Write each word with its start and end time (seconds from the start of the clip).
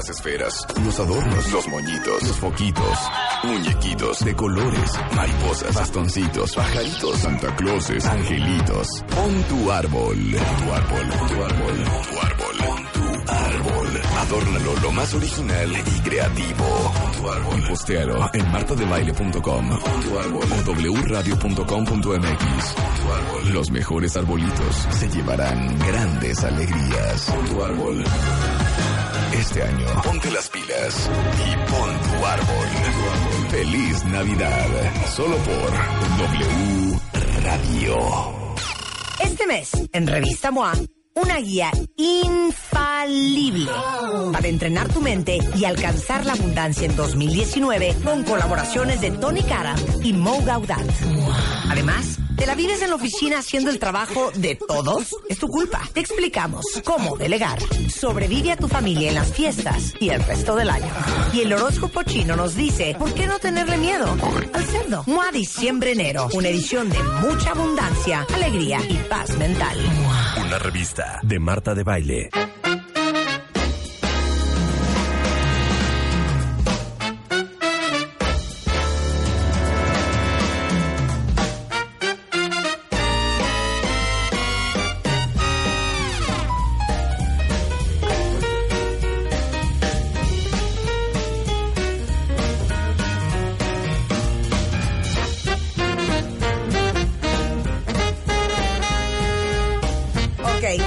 las 0.00 0.08
esferas, 0.08 0.66
los 0.82 0.98
adornos, 0.98 1.52
los 1.52 1.68
moñitos, 1.68 2.22
los 2.22 2.36
foquitos, 2.38 2.98
muñequitos 3.44 4.24
de 4.24 4.34
colores, 4.34 4.92
mariposas, 5.14 5.74
bastoncitos, 5.74 6.54
pajaritos, 6.54 7.18
Santa 7.18 7.54
Clauses, 7.56 8.06
angelitos. 8.06 8.88
Pon 9.14 9.42
tu 9.42 9.70
árbol, 9.70 10.16
tu 10.16 10.72
árbol, 10.72 11.06
pon 11.10 11.28
tu 11.28 11.44
árbol, 11.44 11.84
pon 11.84 12.02
tu 12.02 12.18
árbol, 12.18 12.56
pon 12.64 12.82
tu 12.94 13.30
árbol. 13.30 14.00
Adórnalo 14.20 14.74
lo 14.80 14.92
más 14.92 15.12
original 15.12 15.70
y 15.70 16.00
creativo. 16.00 16.64
Pon 17.02 17.12
tu 17.12 17.30
árbol. 17.30 17.58
Y 17.58 17.62
postealo 17.68 18.30
en 18.32 18.52
martadebaile.com 18.52 19.68
tu 20.02 20.18
árbol 20.18 20.48
o 20.88 20.92
wradio.com.mx. 21.02 22.74
Los 23.52 23.70
mejores 23.70 24.16
arbolitos 24.16 24.88
se 24.92 25.10
llevarán 25.10 25.78
grandes 25.78 26.42
alegrías. 26.42 27.26
Pon 27.26 27.44
tu 27.44 27.62
árbol. 27.62 28.04
Este 29.32 29.62
año, 29.62 29.86
ponte 30.04 30.30
las 30.30 30.48
pilas 30.50 31.10
y 31.38 31.70
pon 31.70 32.00
tu 32.00 32.26
árbol. 32.26 32.68
Feliz 33.50 34.04
Navidad. 34.06 34.66
Solo 35.14 35.36
por 35.36 35.70
W 36.18 37.00
Radio. 37.44 37.98
Este 39.22 39.46
mes, 39.46 39.70
en 39.92 40.06
Revista 40.06 40.50
MOA, 40.50 40.72
una 41.14 41.38
guía 41.38 41.70
infalible 41.96 43.70
para 44.32 44.48
entrenar 44.48 44.92
tu 44.92 45.00
mente 45.00 45.38
y 45.56 45.64
alcanzar 45.64 46.26
la 46.26 46.32
abundancia 46.32 46.86
en 46.86 46.96
2019 46.96 47.96
con 48.04 48.22
colaboraciones 48.24 49.00
de 49.00 49.10
Tony 49.12 49.42
Cara 49.42 49.74
y 50.02 50.12
Mo 50.12 50.42
Gaudat. 50.44 50.86
Además, 51.70 52.18
¿te 52.36 52.46
la 52.46 52.54
vives 52.54 52.82
en 52.82 52.90
la 52.90 52.96
oficina 52.96 53.38
haciendo 53.38 53.70
el 53.70 53.78
trabajo 53.78 54.30
de 54.34 54.56
todos? 54.56 55.16
Es 55.28 55.38
tu 55.38 55.48
culpa. 55.48 55.80
Te 55.92 56.00
explicamos 56.00 56.64
cómo 56.84 57.16
delegar. 57.16 57.58
Sobrevive 57.88 58.52
a 58.52 58.56
tu 58.56 58.68
familia 58.68 59.08
en 59.08 59.14
las 59.14 59.32
fiestas 59.32 59.94
y 59.98 60.10
el 60.10 60.22
resto 60.22 60.54
del 60.56 60.70
año. 60.70 60.92
Y 61.32 61.40
el 61.40 61.52
horóscopo 61.52 62.02
chino 62.02 62.36
nos 62.36 62.54
dice, 62.54 62.94
¿por 62.98 63.14
qué 63.14 63.26
no 63.26 63.38
tenerle 63.38 63.78
miedo 63.78 64.16
al 64.52 64.64
cerdo? 64.64 65.04
MOA 65.06 65.32
Diciembre 65.32 65.92
Enero, 65.92 66.28
una 66.34 66.48
edición 66.48 66.90
de 66.90 67.02
mucha 67.26 67.50
abundancia, 67.50 68.26
alegría 68.34 68.78
y 68.88 68.96
paz 69.08 69.36
mental. 69.38 69.78
Una 70.44 70.58
revista 70.58 70.99
de 71.22 71.38
Marta 71.38 71.74
de 71.74 71.82
Baile. 71.82 72.30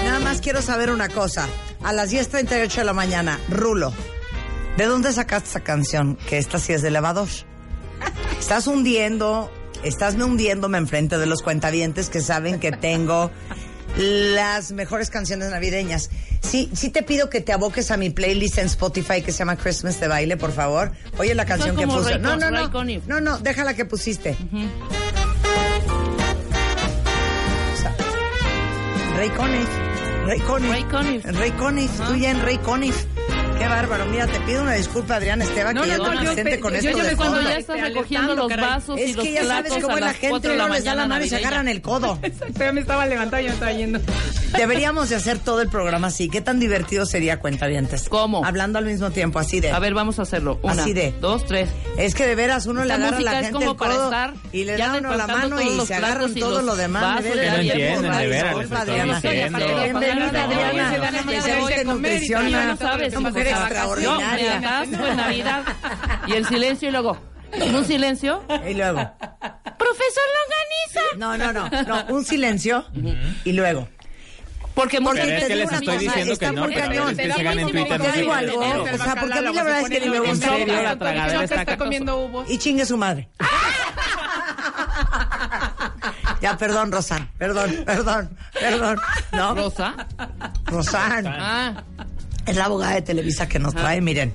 Nada 0.04 0.20
más 0.20 0.42
quiero 0.42 0.62
saber 0.62 0.92
una 0.92 1.10
cosa. 1.10 1.48
A 1.84 1.94
las 1.94 2.12
10.38 2.12 2.76
de 2.76 2.84
la 2.84 2.94
mañana, 2.94 3.40
Rulo, 3.50 3.94
¿de 4.78 4.86
dónde 4.86 5.12
sacaste 5.12 5.50
esa 5.50 5.60
canción? 5.62 6.18
Que 6.28 6.38
esta 6.38 6.60
sí 6.60 6.74
es 6.74 6.82
de 6.82 6.88
elevador. 6.90 7.28
Estás 8.40 8.68
hundiendo, 8.68 9.52
estás 9.84 10.16
hundiéndome 10.16 10.78
enfrente 10.78 11.18
de 11.18 11.26
los 11.26 11.42
cuentavientes 11.42 12.10
que 12.10 12.22
saben 12.22 12.60
que 12.60 12.72
tengo 12.72 13.32
las 13.98 14.72
mejores 14.72 15.10
canciones 15.10 15.52
navideñas. 15.52 16.10
Sí, 16.42 16.70
sí 16.74 16.90
te 16.90 17.04
pido 17.04 17.30
que 17.30 17.42
te 17.42 17.54
aboques 17.54 17.92
a 17.92 17.98
mi 17.98 18.10
playlist 18.10 18.58
en 18.58 18.66
Spotify 18.66 19.22
que 19.22 19.32
se 19.32 19.40
llama 19.40 19.56
Christmas 19.56 20.00
de 20.00 20.08
baile, 20.08 20.38
por 20.38 20.52
favor. 20.52 20.92
Oye 21.18 21.36
la 21.36 21.46
canción 21.46 21.76
que 21.76 21.88
puse. 21.88 22.14
Ray 22.14 22.22
No, 22.22 22.36
no, 22.36 22.50
Ray 22.50 22.68
no. 22.68 23.02
No, 23.08 23.22
no, 23.22 23.38
déjala 23.40 23.74
que 23.76 23.86
pusiste. 23.86 24.36
O 27.74 27.82
sea, 27.82 27.96
Ray 29.16 29.30
Conniff. 29.30 29.93
Ray 30.26 30.40
Conniff. 30.40 30.72
Ray 30.72 30.84
Conniff. 30.84 31.26
Ray 31.26 31.52
Conniff, 31.52 32.00
tú 32.08 32.16
ya 32.16 32.32
en 32.32 32.42
Ray 32.42 32.58
Conniff. 32.60 33.06
Qué 33.60 33.68
bárbaro. 33.70 34.06
Mira, 34.08 34.28
te 34.28 34.40
pido 34.42 34.62
una 34.64 34.74
disculpa, 34.74 35.16
Adrián 35.16 35.42
Esteba, 35.42 35.74
No, 35.74 35.84
que 35.84 35.88
ya 35.90 35.98
no, 35.98 36.04
te 36.04 36.10
no, 36.10 36.16
yo 36.16 36.60
con 36.60 36.72
yo- 36.74 36.78
esto 36.80 36.90
yo 36.92 36.98
de 36.98 37.10
me- 37.12 37.16
Cuando 37.16 37.36
fondo. 37.38 37.50
ya 37.50 37.58
estás 37.58 37.82
recogiendo 37.82 38.36
los 38.36 38.48
caray. 38.50 38.66
vasos 38.66 39.00
y 39.00 39.02
Es 39.04 39.16
los 39.16 39.26
que 39.26 39.32
ya 39.34 39.46
sabes 39.46 39.64
platos 39.72 39.84
cómo 39.84 39.96
a 39.96 40.00
la 40.00 40.06
las 40.08 40.16
gente 40.18 40.48
no 40.50 40.56
la 40.56 40.68
les 40.70 40.84
da 40.84 40.96
la 40.96 41.08
mano 41.08 41.26
y 41.26 41.30
se 41.30 41.36
agarran 41.38 41.68
el 41.68 41.82
codo. 41.82 42.20
Exacto, 42.24 42.60
ya 42.60 42.72
me 42.74 42.82
estaba 42.82 43.06
levantando 43.06 43.40
y 43.40 43.44
yo 43.44 43.50
me 43.50 43.54
estaba 43.54 43.72
yendo. 43.72 44.00
Deberíamos 44.58 45.10
de 45.10 45.16
hacer 45.16 45.40
todo 45.40 45.62
el 45.62 45.70
programa 45.70 46.08
así. 46.08 46.30
¿Qué 46.30 46.42
tan 46.42 46.60
divertido 46.60 47.06
sería, 47.06 47.40
cuentavientes? 47.40 48.10
¿Cómo? 48.10 48.44
Hablando 48.46 48.80
al 48.80 48.86
mismo 48.86 49.12
tiempo, 49.12 49.40
así 49.40 49.60
de. 49.62 49.72
A 49.72 49.80
ver, 49.80 49.94
vamos 49.94 50.20
a 50.20 50.24
hacerlo. 50.24 50.60
Una, 50.62 50.82
Así 50.84 50.94
de. 50.94 51.14
dos, 51.22 51.46
tres. 51.46 51.70
Es 51.98 52.14
que 52.16 52.28
de 52.28 52.36
veras 52.36 52.66
uno 52.66 52.84
le 52.84 52.94
agarra 52.94 53.18
a 53.18 53.22
la 53.22 53.32
es 53.32 53.38
gente 53.48 53.54
como 53.54 53.72
el 53.72 53.78
para 53.78 53.94
codo 53.94 54.04
estar 54.06 54.34
y 54.52 54.64
le 54.66 54.78
da 54.78 54.96
uno 54.98 55.16
la 55.16 55.28
mano 55.28 55.62
y 55.62 55.80
se 55.86 55.94
agarran 55.96 56.18
platos 56.18 56.38
y 56.38 56.40
todo 56.40 56.56
los 56.58 56.64
lo 56.66 56.76
demás. 56.76 57.22
y 57.22 57.24
disculpa, 57.24 57.56
entienden, 57.56 58.12
de 58.18 58.28
veras. 58.28 58.56
Bienvenida, 58.86 60.44
Adriana. 60.44 60.96
Especialista 61.14 61.76
en 61.76 61.82
y 61.82 61.92
nutrición. 61.92 62.46
Yo, 63.60 63.64
extraordinaria. 63.66 64.58
atasco 64.58 65.06
en 65.08 65.18
Navidad. 65.18 65.64
Y 66.28 66.34
el 66.34 66.46
silencio 66.48 66.90
y 66.90 66.92
luego. 66.92 67.18
Un 67.54 67.86
silencio. 67.86 68.44
Y 68.68 68.74
luego. 68.74 69.00
Profesor 69.78 70.24
Longaniza. 70.40 71.02
No, 71.18 71.38
no, 71.38 71.54
no. 71.54 71.70
No, 71.84 72.06
un 72.16 72.26
silencio 72.26 72.86
y 73.44 73.52
luego. 73.54 73.88
Porque 74.74 75.00
Porque 75.02 75.22
Pero 75.22 75.34
es 75.38 75.42
te 75.44 75.48
que 75.48 75.54
digo 75.56 75.70
les 75.70 75.80
estoy 75.80 75.98
cosa, 75.98 76.00
diciendo 76.00 76.38
que 76.40 76.52
no, 76.52 76.62
muy 76.64 76.74
pero 76.74 76.88
cañón. 76.88 77.10
es 77.12 77.18
que 77.18 77.34
sigan 77.34 77.60
en 77.60 77.70
Twitter 77.70 78.02
Te 78.02 78.12
digo 78.14 78.34
algo, 78.34 78.60
o 78.60 78.98
sea, 78.98 79.16
porque 79.20 79.38
a 79.38 79.42
mí 79.44 79.54
la 79.54 79.64
verdad 79.64 79.80
es 79.82 79.90
que 79.90 80.00
ni 80.00 80.10
me 80.10 80.20
gusta. 80.20 80.48
En 80.48 80.58
serio, 80.60 80.82
la 80.82 80.96
tragadera 80.98 81.44
está 81.44 81.56
está 81.62 81.78
comiendo 81.78 82.18
uvos. 82.18 82.50
Y 82.50 82.58
chingue 82.58 82.84
su 82.86 82.98
madre. 82.98 83.30
Ya, 86.42 86.58
perdón, 86.58 86.92
Rosan. 86.92 87.30
Perdón, 87.38 87.84
perdón, 87.86 88.38
perdón. 88.60 89.00
¿No? 89.32 89.56
Rosa. 89.56 89.96
Rosan. 90.66 91.28
Ah, 91.28 91.84
Es 92.46 92.56
la 92.56 92.66
abogada 92.66 92.96
de 92.96 93.02
Televisa 93.02 93.48
que 93.48 93.60
nos 93.60 93.74
trae, 93.74 94.02
miren. 94.02 94.34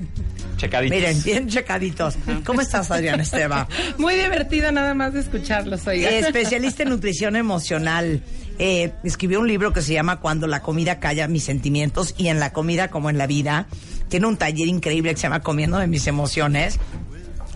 Checaditos. 0.56 0.96
Miren, 0.96 1.22
bien 1.22 1.48
checaditos. 1.48 2.16
¿Cómo 2.44 2.60
estás, 2.60 2.91
Adrián 2.91 3.20
Esteba? 3.20 3.69
Muy 3.98 4.16
divertido 4.16 4.72
nada 4.72 4.92
más 4.92 5.14
de 5.14 5.20
escucharlos, 5.20 5.86
oiga. 5.86 6.10
Eh, 6.10 6.19
especialista 6.26 6.82
en 6.82 6.88
nutrición 6.88 7.36
emocional. 7.36 8.22
Eh, 8.58 8.92
escribió 9.04 9.38
un 9.38 9.46
libro 9.46 9.72
que 9.72 9.82
se 9.82 9.92
llama 9.92 10.19
Cuando 10.19 10.48
la 10.48 10.60
comida 10.60 10.98
calla 10.98 11.28
mis 11.28 11.44
sentimientos 11.44 12.14
y 12.19 12.26
en 12.26 12.41
la 12.41 12.52
comida 12.52 12.88
como 12.88 13.08
en 13.08 13.19
la 13.19 13.28
vida. 13.28 13.69
Tiene 14.08 14.26
un 14.26 14.36
taller 14.36 14.66
increíble 14.66 15.12
que 15.12 15.16
se 15.16 15.25
llama 15.25 15.40
Comiendo 15.40 15.78
de 15.78 15.86
mis 15.86 16.06
emociones. 16.08 16.78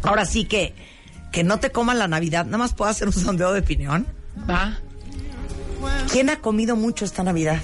Ahora 0.02 0.24
sí 0.24 0.44
que 0.44 0.74
que 1.32 1.42
no 1.42 1.58
te 1.58 1.70
coman 1.70 1.98
la 1.98 2.06
Navidad. 2.06 2.44
Nada 2.44 2.58
más 2.58 2.74
puedo 2.74 2.90
hacer 2.90 3.08
un 3.08 3.14
sondeo 3.14 3.52
de 3.52 3.60
opinión. 3.60 4.06
Va. 4.48 4.78
¿Quién 6.12 6.30
ha 6.30 6.36
comido 6.36 6.76
mucho 6.76 7.04
esta 7.04 7.24
Navidad? 7.24 7.58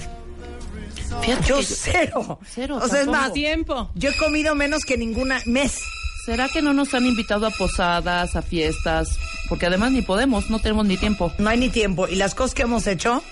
Fíjate 1.21 1.47
Yo 1.47 1.57
que- 1.57 1.63
cero. 1.63 2.39
Cero, 2.53 2.79
O 2.81 2.87
sea, 2.87 3.01
es 3.01 3.07
más, 3.07 3.33
Tiempo. 3.33 3.89
yo 3.95 4.09
he 4.09 4.17
comido 4.17 4.55
menos 4.55 4.83
que 4.85 4.97
ninguna 4.97 5.41
mes. 5.45 5.79
¿Será 6.25 6.47
que 6.49 6.61
no 6.61 6.73
nos 6.73 6.93
han 6.93 7.05
invitado 7.05 7.47
a 7.47 7.51
posadas, 7.51 8.35
a 8.35 8.41
fiestas? 8.41 9.17
Porque 9.47 9.65
además 9.65 9.91
ni 9.91 10.01
podemos, 10.01 10.49
no 10.49 10.59
tenemos 10.59 10.85
ni 10.85 10.97
tiempo. 10.97 11.33
No 11.39 11.49
hay 11.49 11.57
ni 11.57 11.69
tiempo. 11.69 12.07
Y 12.07 12.15
las 12.15 12.35
cosas 12.35 12.53
que 12.53 12.63
hemos 12.63 12.85
hecho, 12.87 13.23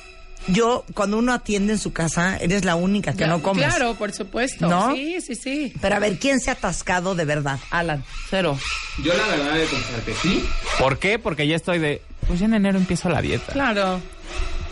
yo, 0.47 0.83
cuando 0.95 1.17
uno 1.19 1.33
atiende 1.33 1.73
en 1.73 1.79
su 1.79 1.93
casa, 1.93 2.37
eres 2.37 2.65
la 2.65 2.75
única 2.75 3.11
que 3.13 3.19
Ya, 3.19 3.27
no 3.27 3.43
comes. 3.43 3.65
Claro, 3.65 3.93
por 3.95 4.13
supuesto. 4.13 4.67
¿No? 4.67 4.93
Sí, 4.95 5.19
sí, 5.21 5.35
sí. 5.35 5.73
Pero 5.79 5.95
a 5.95 5.99
ver, 5.99 6.17
¿quién 6.17 6.39
se 6.39 6.49
ha 6.49 6.53
atascado 6.53 7.13
de 7.13 7.25
verdad? 7.25 7.59
Alan. 7.69 8.03
Cero. 8.29 8.57
Yo 9.03 9.13
la 9.13 9.27
verdad 9.27 9.53
de 9.53 9.65
confesar 9.65 10.01
que 10.01 10.13
sí. 10.15 10.43
¿Por 10.79 10.97
qué? 10.97 11.19
Porque 11.19 11.45
ya 11.47 11.55
estoy 11.57 11.77
de... 11.79 12.01
Pues 12.25 12.39
ya 12.39 12.45
en 12.47 12.55
enero 12.55 12.77
empiezo 12.79 13.09
la 13.09 13.21
dieta. 13.21 13.53
Claro. 13.53 14.01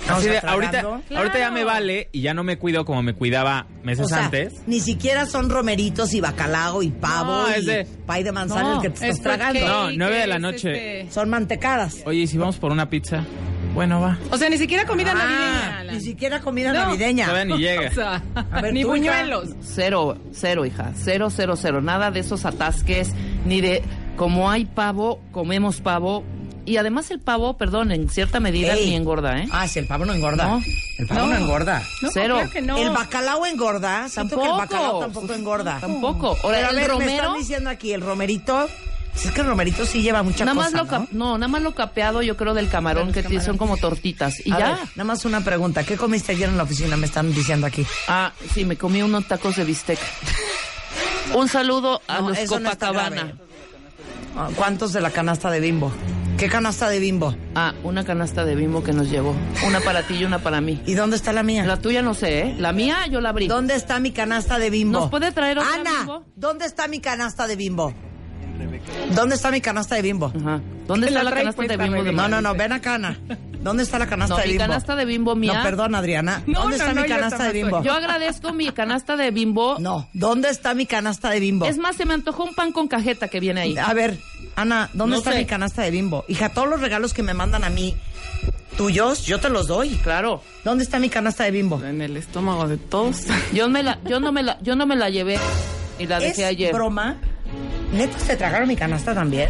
Así 0.10 0.28
de, 0.30 0.38
ahorita, 0.40 0.82
ahorita 1.16 1.40
ya 1.40 1.52
me 1.52 1.64
vale 1.64 2.10
y 2.12 2.22
ya 2.22 2.34
no 2.34 2.44
me 2.44 2.58
cuido 2.58 2.86
como 2.86 3.02
me 3.02 3.14
cuidaba 3.14 3.68
meses 3.84 4.06
O 4.06 4.10
sea, 4.10 4.26
antes. 4.26 4.54
ni 4.68 4.80
siquiera 4.80 5.26
son 5.26 5.50
romeritos 5.50 6.14
y 6.14 6.22
bacalao 6.22 6.84
y 6.84 6.90
pavo 6.90 7.44
No, 7.44 7.50
y 7.50 7.54
es 7.60 7.66
de- 7.66 7.86
pay 8.06 8.24
de 8.24 8.32
manzana 8.32 8.62
No, 8.64 8.76
el 8.76 8.82
que 8.82 8.90
te 8.92 9.08
Es 9.10 9.16
estás 9.18 9.38
tragando. 9.38 9.68
No, 9.68 9.92
nueve 9.98 10.18
de 10.20 10.28
la 10.28 10.36
es, 10.36 10.42
noche. 10.42 11.02
este, 11.02 11.12
Son 11.14 11.30
mantecadas. 11.30 11.98
Oye, 12.06 12.20
¿y 12.20 12.28
si 12.28 12.38
vamos 12.38 12.58
por 12.58 12.72
una 12.72 12.90
pizza? 12.90 13.24
Bueno, 13.74 14.00
va. 14.00 14.18
O 14.32 14.38
sea, 14.38 14.50
ni 14.50 14.58
siquiera 14.58 14.86
comida 14.86 15.12
Ah, 15.12 15.16
navideña. 15.16 15.80
Alan. 15.80 15.96
ni 15.96 16.02
siquiera 16.02 16.40
comida 16.40 16.72
No. 16.72 16.80
navideña. 16.86 17.26
Todavía 17.26 17.56
ni 17.56 17.62
llega. 17.62 17.90
O 17.92 17.94
sea, 17.94 18.24
A 18.52 18.62
ver, 18.62 18.74
ni 18.74 18.84
tú, 18.84 18.96
hija. 18.96 19.12
buñuelos. 19.22 19.50
Cero, 19.62 20.18
cero, 20.32 20.66
hija. 20.66 20.92
Cero, 20.96 21.30
cero, 21.30 21.56
cero. 21.58 21.82
Nada 21.82 22.10
de 22.12 22.22
esos 22.22 22.46
atasques, 22.46 23.12
ni 23.46 23.60
de 23.60 23.82
como 24.16 24.50
hay 24.50 24.64
pavo, 24.66 25.20
comemos 25.32 25.82
pavo. 25.82 26.24
Y 26.66 26.78
además 26.78 27.12
el 27.12 27.20
pavo, 27.20 27.58
perdón, 27.58 27.92
en 27.92 28.10
cierta 28.10 28.40
medida 28.40 28.74
Ey. 28.74 28.90
ni 28.90 28.96
engorda, 28.96 29.38
¿eh? 29.40 29.48
Ah, 29.52 29.68
si 29.68 29.80
el 29.80 29.86
pavo 29.88 30.06
no 30.06 30.14
engorda. 30.14 30.46
No. 30.48 30.64
El 30.98 31.08
pavo 31.08 31.22
no, 31.22 31.28
No. 31.28 31.38
engorda. 31.38 31.84
No, 32.02 32.10
Cero. 32.12 32.36
claro 32.36 32.50
que 32.52 32.62
no. 32.62 32.78
El 32.78 32.90
bacalao 32.90 33.46
engorda. 33.46 34.10
Siento 34.10 34.36
que 34.38 34.42
el 34.44 34.48
Tampoco. 34.50 34.58
bacalao 34.58 35.00
tampoco 35.00 35.34
engorda. 35.34 35.78
Tampoco. 35.80 36.38
Ahora, 36.44 36.58
Pero 36.58 36.68
a 36.68 36.70
el 36.72 36.76
ver, 36.76 36.88
me 36.88 36.88
romero, 36.94 37.24
están 37.24 37.38
diciendo 37.40 37.70
aquí, 37.70 37.94
el 37.94 38.02
romerito... 38.02 38.68
Es 39.24 39.32
que 39.32 39.40
el 39.40 39.48
romerito 39.48 39.86
sí 39.86 40.02
lleva 40.02 40.24
mucha 40.24 40.44
nada 40.44 40.56
cosa, 40.66 40.84
más 40.84 40.92
lo 40.92 41.00
¿no? 41.00 41.08
¿no? 41.12 41.38
nada 41.38 41.48
más 41.48 41.62
lo 41.62 41.74
capeado, 41.74 42.22
yo 42.22 42.36
creo, 42.36 42.54
del 42.54 42.68
camarón, 42.68 43.14
que 43.14 43.40
son 43.40 43.58
como 43.58 43.78
tortitas. 43.78 44.46
Y 44.46 44.52
A 44.52 44.60
ya. 44.60 44.70
ver, 44.72 44.78
nada 44.96 45.04
más 45.06 45.24
una 45.24 45.40
pregunta. 45.42 45.86
¿Qué 45.86 45.96
comiste 45.96 46.34
ayer 46.34 46.50
en 46.50 46.58
la 46.58 46.64
oficina? 46.64 46.98
Me 46.98 47.06
están 47.06 47.34
diciendo 47.34 47.66
aquí. 47.66 47.86
Ah, 48.10 48.34
sí, 48.54 48.66
me 48.66 48.76
comí 48.76 49.02
unos 49.02 49.26
tacos 49.26 49.56
de 49.56 49.64
bistec. 49.64 50.00
Un 51.34 51.48
saludo 51.48 52.02
a 52.10 52.20
No, 52.20 52.30
los 52.30 52.40
no 52.40 52.58
Copacabana. 52.58 53.34
¿Cuántos 54.58 54.92
de 54.92 55.00
la 55.00 55.12
canasta 55.12 55.50
de 55.50 55.62
bimbo? 55.62 55.94
¿Qué 56.38 56.50
canasta 56.50 56.90
de 56.90 57.00
bimbo? 57.00 57.34
ah, 57.56 57.74
una 57.84 58.04
canasta 58.04 58.44
de 58.44 58.56
bimbo 58.56 58.84
que 58.84 58.92
nos 58.92 59.10
llegó. 59.10 59.34
Una 59.66 59.80
para 59.80 60.04
ti 60.04 60.16
y 60.16 60.26
una 60.26 60.40
para 60.40 60.60
mí. 60.60 60.82
¿Y 60.86 60.94
dónde 60.94 61.16
está 61.16 61.32
la 61.32 61.44
mía? 61.44 61.66
La 61.66 61.78
tuya 61.78 62.02
no 62.02 62.14
sé, 62.14 62.40
¿eh? 62.42 62.56
La 62.60 62.74
mía 62.74 63.08
yo 63.10 63.22
la 63.22 63.30
abrí. 63.30 63.48
¿Dónde 63.48 63.76
está 63.76 64.00
mi 64.00 64.12
canasta 64.12 64.60
de 64.60 64.70
bimbo? 64.70 65.00
¿Nos 65.00 65.10
puede 65.10 65.32
traer 65.32 65.60
otra 65.60 65.74
Ana, 65.74 65.92
Bimbo? 66.00 66.26
¿dónde 66.36 66.66
está 66.66 66.88
mi 66.90 67.00
canasta 67.00 67.48
de 67.48 67.56
bimbo? 67.56 67.94
¿Dónde 69.16 69.36
está 69.36 69.50
mi 69.52 69.62
canasta 69.62 69.96
de 69.96 70.02
bimbo? 70.02 70.32
Ajá. 70.38 70.62
¿Dónde 70.88 71.08
está 71.08 71.24
la 71.24 71.30
la 71.32 71.36
canasta 71.38 71.64
de 71.64 71.78
bimbo 71.78 72.04
de. 72.04 72.12
No, 72.12 72.28
no, 72.28 72.42
no, 72.42 72.54
ven 72.54 72.72
acá, 72.74 72.96
Ana. 72.96 73.18
¿Dónde 73.62 73.84
está 73.84 73.98
la 73.98 74.06
canasta 74.08 74.36
No, 74.36 74.42
de 74.42 74.46
mi 74.46 74.52
bimbo? 74.54 74.64
canasta 74.64 74.96
de 74.96 75.06
bimbo 75.06 75.36
mía. 75.36 75.54
No, 75.56 75.64
perdón, 75.64 75.96
Adriana. 75.96 76.44
No, 76.48 76.62
¿Dónde 76.62 76.78
no, 76.78 76.84
está 76.84 76.94
no, 76.96 77.02
mi 77.02 77.08
canasta 77.08 77.44
de 77.46 77.54
bimbo? 77.54 77.82
Yo 77.84 77.94
agradezco 77.94 78.54
mi 78.54 78.70
canasta 78.72 79.16
de 79.16 79.32
bimbo. 79.32 79.78
No, 79.80 80.08
¿dónde 80.14 80.50
está 80.50 80.74
mi 80.74 80.86
canasta 80.86 81.30
de 81.30 81.40
bimbo? 81.40 81.66
Es 81.66 81.78
más, 81.78 81.96
se 81.96 82.06
me 82.06 82.14
antojó 82.14 82.44
un 82.44 82.54
pan 82.54 82.72
con 82.74 82.88
cajeta 82.88 83.28
que 83.30 83.40
viene 83.40 83.62
ahí. 83.62 83.78
A 83.78 83.94
ver, 83.94 84.18
Ana, 84.56 84.90
¿dónde 84.94 85.16
No 85.16 85.18
está 85.20 85.32
sé. 85.34 85.40
mi 85.40 85.46
canasta 85.46 85.82
de 85.84 85.92
bimbo? 85.92 86.24
Hija, 86.28 86.50
todos 86.50 86.68
los 86.70 86.80
regalos 86.82 87.14
que 87.14 87.24
me 87.24 87.34
mandan 87.34 87.64
a 87.64 87.70
mí, 87.70 87.96
tuyos, 88.78 89.26
yo 89.26 89.40
te 89.40 89.50
los 89.50 89.68
doy. 89.68 89.90
Claro. 89.98 90.42
¿Dónde 90.64 90.84
está 90.84 90.98
mi 91.00 91.10
canasta 91.10 91.44
de 91.44 91.52
bimbo? 91.52 91.84
En 91.84 92.02
el 92.02 92.16
estómago 92.18 92.68
de 92.68 92.78
todos. 92.78 93.24
Yo 93.54 93.68
me 93.70 93.84
la, 93.84 94.00
yo 94.06 94.20
no 94.20 94.32
me 94.32 94.44
la, 94.44 94.58
yo 94.62 94.76
no 94.76 94.86
me 94.86 94.96
la 94.96 95.10
llevé 95.10 95.38
y 96.00 96.08
la 96.08 96.18
¿Es 96.18 96.24
dejé 96.24 96.46
ayer. 96.46 96.74
broma? 96.74 97.18
¿Neta 97.94 98.18
se 98.20 98.36
tragaron 98.36 98.68
mi 98.68 98.76
canasta 98.76 99.14
también? 99.14 99.50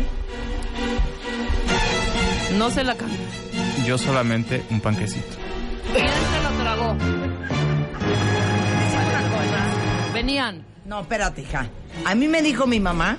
No 2.57 2.69
se 2.69 2.83
la 2.83 2.95
cambió. 2.95 3.17
Yo 3.85 3.97
solamente 3.97 4.63
un 4.69 4.79
panquecito. 4.81 5.35
¿Quién 5.93 6.07
se 6.07 6.43
lo 6.43 6.63
tragó? 6.63 6.95
Venían. 10.13 10.63
No, 10.85 11.01
espérate, 11.01 11.41
hija. 11.41 11.67
A 12.05 12.15
mí 12.15 12.27
me 12.27 12.41
dijo 12.41 12.67
mi 12.67 12.79
mamá 12.79 13.17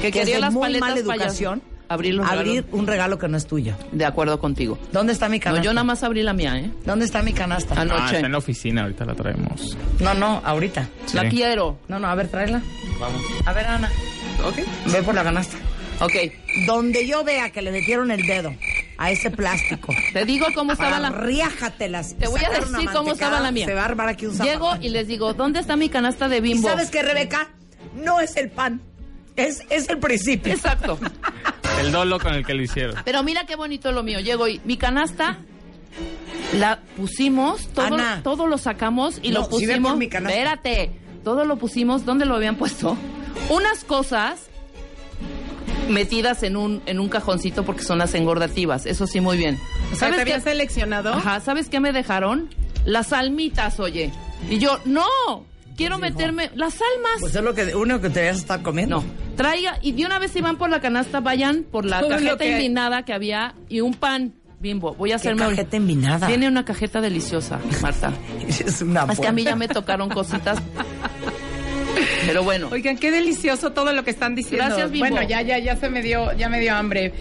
que 0.02 0.08
es 0.08 0.14
quería 0.14 0.34
de 0.36 0.40
las 0.40 0.52
muy 0.52 0.62
paletas 0.62 0.88
mala 0.88 1.00
educación 1.00 1.62
Abrir 1.86 2.14
los 2.14 2.26
abrir 2.26 2.46
regalos. 2.62 2.70
un 2.80 2.86
regalo 2.86 3.18
que 3.18 3.28
no 3.28 3.36
es 3.36 3.46
tuyo. 3.46 3.74
De 3.92 4.06
acuerdo 4.06 4.38
contigo. 4.38 4.78
¿Dónde 4.90 5.12
está 5.12 5.28
mi 5.28 5.36
No, 5.38 5.44
canasta? 5.44 5.64
yo 5.64 5.74
nada 5.74 5.84
más 5.84 6.02
abrí 6.02 6.22
la 6.22 6.32
mía, 6.32 6.56
¿eh? 6.58 6.70
¿Dónde 6.86 7.04
está 7.04 7.22
mi 7.22 7.34
canasta? 7.34 7.74
Ah, 7.76 7.84
no. 7.84 7.94
Ah, 7.94 8.06
está 8.06 8.20
en 8.26 8.32
la 8.32 8.38
oficina, 8.38 8.82
ahorita 8.82 9.04
la 9.04 9.14
traemos. 9.14 9.76
No, 10.00 10.14
no, 10.14 10.40
ahorita. 10.44 10.88
Sí. 11.04 11.14
La 11.16 11.28
quiero. 11.28 11.78
No, 11.88 11.98
no, 11.98 12.08
a 12.08 12.14
ver, 12.14 12.28
tráela. 12.28 12.62
Vamos. 12.98 13.20
A 13.44 13.52
ver, 13.52 13.66
Ana, 13.66 13.90
Ok. 14.46 14.60
ve 14.92 15.02
por 15.02 15.14
la 15.14 15.22
canasta. 15.24 15.58
Ok. 16.00 16.12
Donde 16.66 17.06
yo 17.06 17.22
vea 17.22 17.50
que 17.50 17.60
le 17.60 17.70
metieron 17.70 18.10
el 18.10 18.26
dedo 18.26 18.54
a 18.96 19.10
ese 19.10 19.30
plástico. 19.30 19.92
Te 20.14 20.24
digo 20.24 20.46
cómo 20.54 20.72
estaba 20.72 20.98
la... 20.98 21.10
riájatelas. 21.10 22.16
Te 22.16 22.28
voy 22.28 22.40
a 22.44 22.48
decir 22.60 22.88
cómo 22.94 23.12
estaba 23.12 23.40
la 23.40 23.50
mía. 23.52 23.66
Se 23.66 23.74
va 23.74 23.82
a 23.82 23.84
armar 23.84 24.08
aquí 24.08 24.24
un 24.26 24.36
Llego 24.38 24.70
y 24.80 24.88
les 24.88 25.06
digo, 25.06 25.34
¿dónde 25.34 25.60
está 25.60 25.76
mi 25.76 25.90
canasta 25.90 26.28
de 26.28 26.38
¿Y 26.38 26.40
bimbo? 26.40 26.66
sabes 26.68 26.90
qué, 26.90 27.02
Rebeca? 27.02 27.48
No 27.94 28.20
es 28.20 28.36
el 28.36 28.50
pan. 28.50 28.80
Es, 29.36 29.62
es 29.70 29.88
el 29.88 29.98
principio. 29.98 30.52
Exacto. 30.52 30.98
El 31.80 31.90
dolo 31.90 32.20
con 32.20 32.34
el 32.34 32.46
que 32.46 32.54
lo 32.54 32.62
hicieron. 32.62 32.94
Pero 33.04 33.24
mira 33.24 33.46
qué 33.46 33.56
bonito 33.56 33.90
lo 33.90 34.04
mío. 34.04 34.20
Llego 34.20 34.46
y 34.46 34.60
mi 34.64 34.76
canasta 34.76 35.38
la 36.56 36.78
pusimos, 36.96 37.66
todo, 37.68 37.86
Ana. 37.86 38.20
todo 38.22 38.46
lo 38.46 38.58
sacamos 38.58 39.18
y 39.22 39.30
No, 39.30 39.40
lo 39.40 39.48
pusimos. 39.48 39.90
por 39.90 39.98
mi 39.98 40.08
canasta. 40.08 40.36
Espérate. 40.38 40.92
Todo 41.24 41.44
lo 41.44 41.56
pusimos, 41.56 42.04
¿dónde 42.04 42.26
lo 42.26 42.36
habían 42.36 42.54
puesto? 42.54 42.96
Unas 43.50 43.82
cosas 43.82 44.38
metidas 45.88 46.42
en 46.42 46.56
un, 46.56 46.80
en 46.86 47.00
un 47.00 47.08
cajoncito 47.08 47.64
porque 47.64 47.82
son 47.82 47.98
las 47.98 48.14
engordativas. 48.14 48.86
Eso 48.86 49.06
sí, 49.06 49.20
muy 49.20 49.36
bien. 49.36 49.58
O 49.92 49.96
sea, 49.96 50.14
¿te 50.14 50.24
qué? 50.24 50.40
seleccionado? 50.40 51.12
Ajá, 51.12 51.40
¿sabes 51.40 51.68
qué 51.68 51.80
me 51.80 51.92
dejaron? 51.92 52.50
Las 52.84 53.12
almitas, 53.12 53.80
oye. 53.80 54.12
Y 54.48 54.58
yo, 54.58 54.78
no, 54.84 55.06
quiero 55.76 55.98
meterme. 55.98 56.50
Las 56.54 56.74
almas. 56.74 57.20
Pues 57.20 57.34
es 57.34 57.42
lo 57.42 57.54
que 57.54 57.74
uno 57.74 58.00
que 58.00 58.10
te 58.10 58.20
debes 58.20 58.36
estar 58.38 58.62
comiendo. 58.62 58.98
No, 59.00 59.04
traiga, 59.36 59.78
y 59.82 59.92
de 59.92 60.06
una 60.06 60.18
vez 60.18 60.32
si 60.32 60.40
van 60.40 60.56
por 60.56 60.70
la 60.70 60.80
canasta, 60.80 61.20
vayan 61.20 61.64
por 61.64 61.84
la 61.84 62.00
cajeta 62.06 62.36
que 62.38 62.52
envinada 62.52 63.04
que 63.04 63.12
había 63.12 63.54
y 63.68 63.80
un 63.80 63.94
pan 63.94 64.32
bimbo. 64.60 64.94
Voy 64.94 65.10
a 65.10 65.14
¿Qué 65.14 65.28
hacerme. 65.28 65.42
cajeta 65.46 65.76
envinada? 65.76 66.26
Tiene 66.26 66.48
una 66.48 66.64
cajeta 66.64 67.00
deliciosa, 67.00 67.58
Marta. 67.82 68.12
Es 68.48 68.80
una 68.82 69.04
es 69.12 69.20
que 69.20 69.26
a 69.26 69.32
mí 69.32 69.44
ya 69.44 69.56
me 69.56 69.68
tocaron 69.68 70.08
cositas. 70.08 70.58
Pero 72.26 72.42
bueno, 72.42 72.68
Oigan, 72.72 72.96
qué 72.96 73.10
delicioso 73.10 73.72
todo 73.72 73.92
lo 73.92 74.02
que 74.04 74.10
están 74.10 74.34
diciendo. 74.34 74.64
Gracias, 74.66 74.90
Bimbo. 74.90 75.08
Bueno, 75.10 75.28
ya, 75.28 75.42
ya, 75.42 75.58
ya 75.58 75.76
se 75.76 75.90
me 75.90 76.02
dio, 76.02 76.32
ya 76.32 76.48
me 76.48 76.58
dio 76.60 76.74
hambre. 76.74 77.12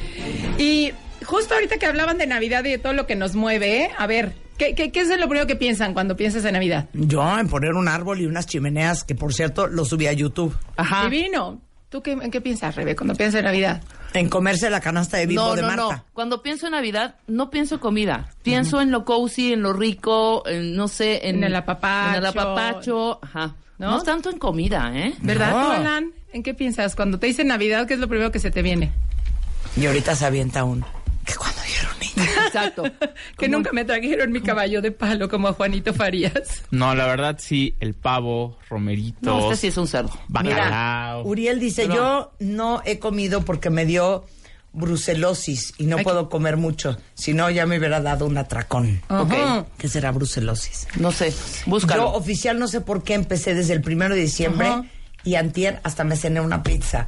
Y 0.57 0.91
justo 1.25 1.53
ahorita 1.53 1.77
que 1.77 1.85
hablaban 1.85 2.17
de 2.17 2.27
Navidad 2.27 2.63
y 2.65 2.69
de 2.69 2.77
todo 2.77 2.93
lo 2.93 3.05
que 3.05 3.15
nos 3.15 3.35
mueve, 3.35 3.83
¿eh? 3.83 3.89
a 3.97 4.07
ver, 4.07 4.33
¿qué, 4.57 4.73
qué, 4.75 4.91
qué 4.91 5.01
es 5.01 5.09
lo 5.09 5.27
primero 5.27 5.45
que 5.45 5.55
piensan 5.57 5.93
cuando 5.93 6.15
piensas 6.15 6.45
en 6.45 6.53
Navidad? 6.53 6.87
Yo 6.93 7.37
en 7.37 7.47
poner 7.49 7.73
un 7.73 7.87
árbol 7.87 8.21
y 8.21 8.25
unas 8.25 8.45
chimeneas, 8.47 9.03
que 9.03 9.15
por 9.15 9.33
cierto 9.33 9.67
lo 9.67 9.83
subí 9.85 10.07
a 10.07 10.13
YouTube. 10.13 10.55
ajá. 10.77 11.09
Divino. 11.09 11.61
¿Tú 11.93 12.01
qué, 12.01 12.13
en 12.13 12.31
qué 12.31 12.41
piensas, 12.41 12.73
Rebe, 12.75 12.95
cuando 12.95 13.13
piensas 13.13 13.37
en 13.37 13.45
Navidad? 13.45 13.83
En 14.15 14.27
comerse 14.27 14.67
la 14.71 14.81
canasta 14.81 15.17
de 15.17 15.27
bimbo 15.27 15.43
No, 15.49 15.55
de 15.55 15.61
no, 15.61 15.67
Marta. 15.67 15.95
no. 15.97 16.05
Cuando 16.13 16.41
pienso 16.41 16.65
en 16.65 16.71
Navidad, 16.71 17.17
no 17.27 17.51
pienso 17.51 17.75
en 17.75 17.81
comida. 17.81 18.29
Pienso 18.41 18.81
en 18.81 18.89
lo 18.89 19.05
cozy, 19.05 19.53
en 19.53 19.61
lo 19.61 19.73
rico, 19.73 20.41
en, 20.47 20.75
no 20.75 20.87
sé, 20.87 21.29
en, 21.29 21.35
En 21.35 21.43
el 21.43 21.55
apapacho. 21.55 22.09
En 22.09 22.15
el 22.15 22.25
apapacho. 22.25 23.19
Ajá. 23.21 23.53
¿No? 23.77 23.91
¿No? 23.91 24.01
tanto 24.01 24.31
en 24.31 24.39
comida, 24.39 24.91
¿eh? 24.95 25.13
¿Verdad, 25.21 25.51
No. 25.51 25.71
Alan? 25.71 26.11
¿En 26.31 26.41
qué 26.41 26.55
piensas? 26.55 26.95
Cuando 26.95 27.19
te 27.19 27.27
dicen 27.27 27.45
Navidad, 27.45 27.85
¿qué 27.85 27.93
es 27.93 27.99
lo 27.99 28.07
primero 28.07 28.31
que 28.31 28.39
se 28.39 28.49
te 28.49 28.63
viene? 28.63 28.91
Y 29.77 29.85
ahorita 29.85 30.15
se 30.15 30.25
avienta 30.25 30.63
un. 30.63 30.83
Que 31.27 31.35
cuando 31.35 31.61
niño. 31.61 32.02
Exacto. 32.47 32.83
Que 33.37 33.47
nunca 33.47 33.71
me 33.73 33.83
trajeron 33.85 34.31
mi 34.31 34.41
caballo 34.41 34.81
de 34.81 34.91
palo 34.91 35.27
como 35.29 35.47
a 35.47 35.53
Juanito 35.53 35.93
Farías. 35.93 36.63
No, 36.71 36.95
la 36.95 37.07
verdad 37.07 37.37
sí, 37.39 37.75
el 37.79 37.93
pavo, 37.93 38.57
romeritos, 38.69 39.21
No, 39.23 39.39
este 39.51 39.55
sí 39.55 39.67
es 39.67 39.77
un 39.77 39.87
cerdo. 39.87 40.11
bacalao. 40.27 41.23
Uriel 41.23 41.59
dice: 41.59 41.87
Yo 41.87 42.31
no 42.39 42.81
he 42.85 42.99
comido 42.99 43.43
porque 43.43 43.69
me 43.69 43.85
dio 43.85 44.25
brucelosis 44.73 45.73
y 45.77 45.85
no 45.85 45.97
Ay, 45.97 46.03
puedo 46.03 46.29
comer 46.29 46.57
mucho. 46.57 46.97
Si 47.13 47.33
no, 47.33 47.49
ya 47.49 47.65
me 47.65 47.77
hubiera 47.77 48.01
dado 48.01 48.25
un 48.25 48.37
atracón. 48.37 49.01
Ajá. 49.07 49.65
¿Qué 49.77 49.87
será 49.87 50.11
brucelosis? 50.11 50.87
No 50.97 51.11
sé. 51.11 51.33
Búscalo. 51.65 52.03
Yo 52.03 52.09
oficial 52.13 52.59
no 52.59 52.67
sé 52.67 52.81
por 52.81 53.03
qué 53.03 53.13
empecé 53.13 53.53
desde 53.55 53.73
el 53.73 53.81
primero 53.81 54.15
de 54.15 54.21
diciembre 54.21 54.69
y 55.23 55.35
antier 55.35 55.79
hasta 55.83 56.03
me 56.03 56.15
cené 56.15 56.41
una 56.41 56.63
pizza. 56.63 57.07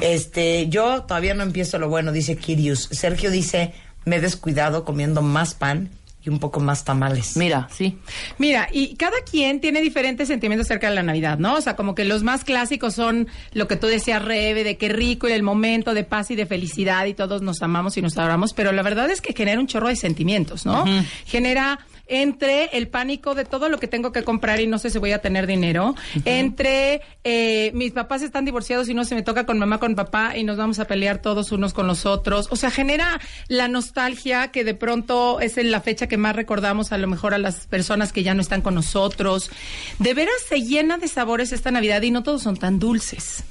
Este, 0.00 0.68
yo 0.68 1.02
todavía 1.04 1.34
no 1.34 1.42
empiezo 1.42 1.78
lo 1.78 1.88
bueno, 1.88 2.12
dice 2.12 2.36
Kirius. 2.36 2.88
Sergio 2.90 3.30
dice, 3.30 3.72
me 4.04 4.16
he 4.16 4.20
descuidado 4.20 4.84
comiendo 4.84 5.22
más 5.22 5.54
pan 5.54 5.90
y 6.24 6.30
un 6.30 6.38
poco 6.38 6.58
más 6.58 6.84
tamales. 6.84 7.36
Mira, 7.36 7.68
sí. 7.70 7.98
Mira, 8.38 8.68
y 8.72 8.96
cada 8.96 9.16
quien 9.30 9.60
tiene 9.60 9.82
diferentes 9.82 10.28
sentimientos 10.28 10.66
acerca 10.66 10.88
de 10.88 10.94
la 10.94 11.02
Navidad, 11.02 11.38
¿no? 11.38 11.54
O 11.54 11.60
sea, 11.60 11.76
como 11.76 11.94
que 11.94 12.04
los 12.04 12.22
más 12.22 12.44
clásicos 12.44 12.94
son 12.94 13.28
lo 13.52 13.68
que 13.68 13.76
tú 13.76 13.86
decías, 13.86 14.24
Rebe, 14.24 14.64
de 14.64 14.78
qué 14.78 14.88
rico 14.88 15.28
y 15.28 15.32
el 15.32 15.42
momento 15.42 15.92
de 15.92 16.04
paz 16.04 16.30
y 16.30 16.36
de 16.36 16.46
felicidad 16.46 17.04
y 17.04 17.14
todos 17.14 17.42
nos 17.42 17.62
amamos 17.62 17.98
y 17.98 18.02
nos 18.02 18.16
adoramos, 18.16 18.54
pero 18.54 18.72
la 18.72 18.82
verdad 18.82 19.10
es 19.10 19.20
que 19.20 19.34
genera 19.34 19.60
un 19.60 19.66
chorro 19.66 19.88
de 19.88 19.96
sentimientos, 19.96 20.64
¿no? 20.64 20.84
Genera 21.26 21.80
entre 22.06 22.66
el 22.76 22.88
pánico 22.88 23.34
de 23.34 23.44
todo 23.44 23.68
lo 23.68 23.78
que 23.78 23.88
tengo 23.88 24.12
que 24.12 24.22
comprar 24.22 24.60
y 24.60 24.66
no 24.66 24.78
sé 24.78 24.90
si 24.90 24.98
voy 24.98 25.12
a 25.12 25.20
tener 25.20 25.46
dinero, 25.46 25.94
entre 26.24 27.00
eh, 27.24 27.70
mis 27.74 27.92
papás 27.92 28.22
están 28.22 28.44
divorciados 28.44 28.88
y 28.88 28.94
no 28.94 29.04
se 29.04 29.14
me 29.14 29.22
toca 29.22 29.46
con 29.46 29.58
mamá, 29.58 29.78
con 29.78 29.94
papá 29.94 30.36
y 30.36 30.44
nos 30.44 30.56
vamos 30.56 30.78
a 30.78 30.86
pelear 30.86 31.22
todos 31.22 31.52
unos 31.52 31.72
con 31.72 31.86
los 31.86 32.06
otros. 32.06 32.48
O 32.50 32.56
sea, 32.56 32.70
genera 32.70 33.20
la 33.48 33.68
nostalgia 33.68 34.48
que 34.48 34.64
de 34.64 34.74
pronto 34.74 35.40
es 35.40 35.58
en 35.58 35.70
la 35.70 35.80
fecha 35.80 36.06
que 36.06 36.16
más 36.16 36.36
recordamos 36.36 36.92
a 36.92 36.98
lo 36.98 37.06
mejor 37.06 37.34
a 37.34 37.38
las 37.38 37.66
personas 37.66 38.12
que 38.12 38.22
ya 38.22 38.34
no 38.34 38.40
están 38.40 38.62
con 38.62 38.74
nosotros. 38.74 39.50
De 39.98 40.14
veras 40.14 40.34
se 40.48 40.62
llena 40.62 40.98
de 40.98 41.08
sabores 41.08 41.52
esta 41.52 41.70
Navidad 41.70 42.02
y 42.02 42.10
no 42.10 42.22
todos 42.22 42.42
son 42.42 42.56
tan 42.56 42.78
dulces. 42.78 43.44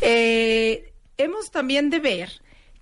Eh, 0.00 0.92
hemos 1.16 1.50
también 1.50 1.90
de 1.90 2.00
ver 2.00 2.30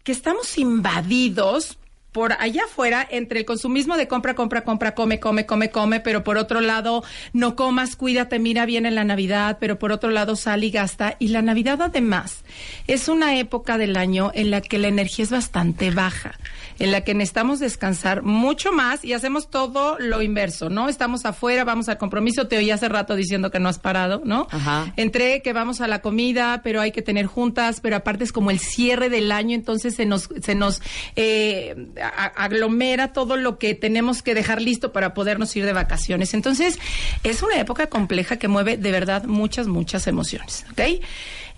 que 0.03 0.13
estamos 0.13 0.57
invadidos 0.59 1.79
por 2.17 2.33
allá 2.33 2.65
afuera 2.65 3.07
entre 3.11 3.41
el 3.41 3.45
consumismo 3.45 3.99
de 3.99 4.09
compra, 4.09 4.35
compra, 4.35 4.65
compra, 4.65 4.95
come, 4.95 5.21
come, 5.21 5.45
come, 5.45 5.69
come, 5.69 6.01
pero 6.01 6.25
por 6.25 6.39
otro 6.39 6.63
lado 6.63 7.05
no 7.35 7.57
comas, 7.57 7.95
cuídate, 7.95 8.39
mira 8.39 8.65
bien 8.65 8.87
en 8.87 8.95
la 8.95 9.05
Navidad, 9.05 9.59
pero 9.61 9.79
por 9.79 9.93
otro 9.93 10.09
lado 10.09 10.35
sal 10.35 10.65
y 10.65 10.71
gasta. 10.71 11.17
Y 11.19 11.29
la 11.29 11.43
Navidad 11.43 11.83
además 11.83 12.43
es 12.87 13.09
una 13.09 13.39
época 13.39 13.77
del 13.77 13.99
año 13.99 14.31
en 14.33 14.51
la 14.51 14.63
que 14.63 14.79
la 14.79 14.89
energía 14.89 15.25
es 15.25 15.31
bastante 15.31 15.91
baja, 15.91 16.39
en 16.79 16.91
la 16.91 17.03
que 17.03 17.13
necesitamos 17.13 17.59
descansar 17.59 18.23
mucho 18.23 18.73
más 18.73 19.05
y 19.05 19.13
hacemos 19.13 19.51
todo 19.51 19.99
lo 19.99 20.23
inverso, 20.23 20.71
¿no? 20.71 20.89
Estamos 20.89 21.27
afuera, 21.27 21.65
vamos 21.65 21.91
al 21.91 21.99
compromiso, 21.99 22.49
te 22.49 22.57
oí 22.57 22.71
hace 22.71 22.89
rato 22.89 23.15
diciendo 23.15 23.51
que 23.51 23.61
no 23.61 23.69
has 23.69 23.79
parado, 23.79 24.23
¿no? 24.25 24.47
Ajá. 24.51 24.91
Entre 24.97 25.43
que 25.43 25.53
vamos 25.53 25.83
a 25.83 25.87
la 25.87 26.01
comida, 26.01 26.63
pero 26.65 26.81
hay 26.81 26.93
que 26.93 27.03
tener 27.03 27.27
juntas, 27.27 27.81
pero 27.83 27.97
aparte 27.97 28.25
es 28.25 28.33
como 28.33 28.51
el 28.51 28.59
cierre 28.59 29.11
del 29.11 29.33
año, 29.33 29.55
entonces 29.55 29.95
se 29.95 30.07
nos, 30.07 30.31
se 30.41 30.55
nos 30.55 30.81
eh, 31.15 31.75
aglomera 32.09 33.13
todo 33.13 33.37
lo 33.37 33.59
que 33.59 33.75
tenemos 33.75 34.23
que 34.23 34.35
dejar 34.35 34.61
listo 34.63 34.93
para 34.93 35.15
podernos 35.15 35.55
ir 35.57 35.65
de 35.67 35.73
vacaciones. 35.73 36.35
Entonces, 36.35 36.79
es 37.25 37.43
una 37.43 37.59
época 37.59 37.89
compleja 37.89 38.37
que 38.37 38.49
mueve 38.49 38.77
de 38.77 38.91
verdad 38.93 39.25
muchas, 39.25 39.67
muchas 39.67 40.07
emociones, 40.07 40.65
¿ok? 40.73 40.81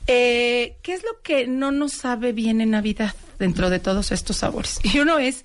Eh, 0.06 0.76
¿Qué 0.82 0.94
es 0.94 1.02
lo 1.02 1.20
que 1.22 1.46
no 1.46 1.70
nos 1.70 1.92
sabe 1.92 2.32
bien 2.32 2.60
en 2.60 2.70
Navidad 2.70 3.14
dentro 3.38 3.68
de 3.70 3.78
todos 3.78 4.10
estos 4.10 4.38
sabores? 4.38 4.80
Y 4.82 5.00
uno 5.00 5.18
es 5.18 5.44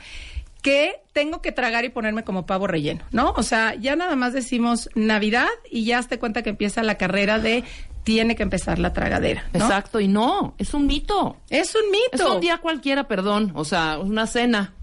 que 0.62 1.02
tengo 1.12 1.42
que 1.42 1.52
tragar 1.52 1.84
y 1.84 1.90
ponerme 1.90 2.24
como 2.24 2.46
pavo 2.46 2.68
relleno, 2.68 3.04
¿no? 3.12 3.34
O 3.36 3.44
sea, 3.44 3.76
ya 3.76 3.98
nada 3.98 4.16
más 4.16 4.32
decimos 4.32 4.90
Navidad 4.96 5.50
y 5.70 5.84
ya 5.84 6.02
te 6.04 6.18
cuenta 6.18 6.42
que 6.44 6.52
empieza 6.52 6.82
la 6.84 6.98
carrera 6.98 7.40
de 7.40 7.66
tiene 8.06 8.36
que 8.38 8.44
empezar 8.44 8.80
la 8.80 8.94
tragadera. 8.94 9.46
¿no? 9.54 9.60
Exacto, 9.60 10.00
y 10.00 10.08
no, 10.08 10.56
es 10.58 10.74
un 10.74 10.88
mito. 10.88 11.38
Es 11.50 11.76
un 11.76 11.82
Es 12.12 12.14
mito. 12.20 12.36
un 12.36 12.42
día 12.42 12.60
cualquiera, 12.60 13.08
perdón, 13.10 13.52
o 13.56 13.66
sea, 13.66 14.00
una 14.00 14.28
cena. 14.28 14.74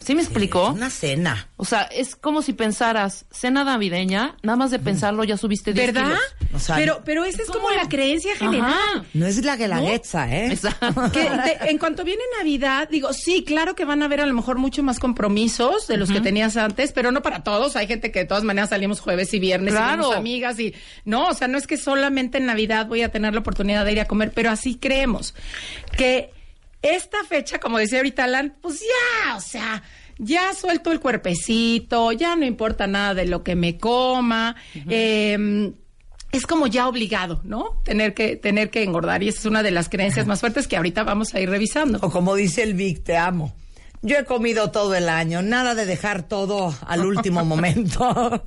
¿Sí 0.00 0.14
me 0.14 0.22
explicó? 0.22 0.68
Es 0.68 0.74
una 0.74 0.90
cena. 0.90 1.48
O 1.56 1.64
sea, 1.64 1.82
es 1.82 2.14
como 2.16 2.40
si 2.40 2.52
pensaras, 2.52 3.26
cena 3.30 3.64
navideña, 3.64 4.36
nada 4.42 4.56
más 4.56 4.70
de 4.70 4.78
pensarlo 4.78 5.24
ya 5.24 5.36
subiste 5.36 5.72
10 5.72 5.86
¿Verdad? 5.92 6.04
kilos. 6.38 6.54
O 6.54 6.58
sea, 6.60 6.76
pero, 6.76 7.02
pero 7.04 7.24
esa 7.24 7.42
es 7.42 7.48
como 7.50 7.70
la 7.72 7.88
creencia 7.88 8.34
general. 8.36 8.72
Ajá. 8.72 9.04
No 9.12 9.26
es 9.26 9.44
la 9.44 9.56
guelaguetza, 9.56 10.32
¿eh? 10.34 10.52
Exacto. 10.52 11.10
Que 11.12 11.28
en 11.68 11.78
cuanto 11.78 12.04
viene 12.04 12.22
Navidad, 12.38 12.88
digo, 12.88 13.12
sí, 13.12 13.44
claro 13.44 13.74
que 13.74 13.84
van 13.84 14.02
a 14.02 14.04
haber 14.06 14.20
a 14.20 14.26
lo 14.26 14.34
mejor 14.34 14.58
mucho 14.58 14.82
más 14.82 14.98
compromisos 15.00 15.86
de 15.88 15.96
los 15.96 16.10
que 16.10 16.20
tenías 16.20 16.56
antes, 16.56 16.92
pero 16.92 17.10
no 17.12 17.20
para 17.20 17.42
todos. 17.42 17.74
Hay 17.76 17.86
gente 17.88 18.12
que 18.12 18.20
de 18.20 18.24
todas 18.24 18.44
maneras 18.44 18.70
salimos 18.70 19.00
jueves 19.00 19.34
y 19.34 19.40
viernes 19.40 19.74
y 19.74 19.76
Claro. 19.76 20.02
vemos 20.04 20.16
amigas 20.16 20.58
y 20.60 20.74
no, 21.04 21.26
o 21.28 21.34
sea, 21.34 21.48
no 21.48 21.58
es 21.58 21.66
que 21.66 21.76
solamente 21.76 22.38
en 22.38 22.46
Navidad 22.46 22.86
voy 22.86 23.02
a 23.02 23.10
tener 23.10 23.34
la 23.34 23.40
oportunidad 23.40 23.84
de 23.84 23.92
ir 23.92 24.00
a 24.00 24.04
comer, 24.06 24.30
pero 24.34 24.50
así 24.50 24.76
creemos 24.76 25.34
que 25.96 26.30
esta 26.82 27.18
fecha, 27.24 27.58
como 27.58 27.78
decía 27.78 27.98
ahorita 27.98 28.24
Alan, 28.24 28.56
pues 28.60 28.80
ya, 28.80 29.36
o 29.36 29.40
sea, 29.40 29.82
ya 30.18 30.52
suelto 30.54 30.92
el 30.92 31.00
cuerpecito, 31.00 32.12
ya 32.12 32.36
no 32.36 32.44
importa 32.44 32.86
nada 32.86 33.14
de 33.14 33.26
lo 33.26 33.42
que 33.42 33.56
me 33.56 33.78
coma. 33.78 34.56
eh, 34.88 35.72
es 36.30 36.46
como 36.46 36.66
ya 36.66 36.88
obligado, 36.88 37.40
¿no? 37.44 37.80
Tener 37.84 38.12
que, 38.14 38.36
tener 38.36 38.70
que 38.70 38.82
engordar. 38.82 39.22
Y 39.22 39.28
esa 39.28 39.38
es 39.40 39.46
una 39.46 39.62
de 39.62 39.70
las 39.70 39.88
creencias 39.88 40.26
más 40.26 40.40
fuertes 40.40 40.68
que 40.68 40.76
ahorita 40.76 41.02
vamos 41.02 41.34
a 41.34 41.40
ir 41.40 41.48
revisando. 41.48 41.98
O 42.02 42.10
como 42.10 42.34
dice 42.34 42.62
el 42.62 42.74
Vic, 42.74 43.02
te 43.02 43.16
amo. 43.16 43.54
Yo 44.02 44.16
he 44.16 44.24
comido 44.24 44.70
todo 44.70 44.94
el 44.94 45.08
año, 45.08 45.42
nada 45.42 45.74
de 45.74 45.84
dejar 45.84 46.22
todo 46.22 46.74
al 46.86 47.04
último 47.04 47.44
momento. 47.44 48.42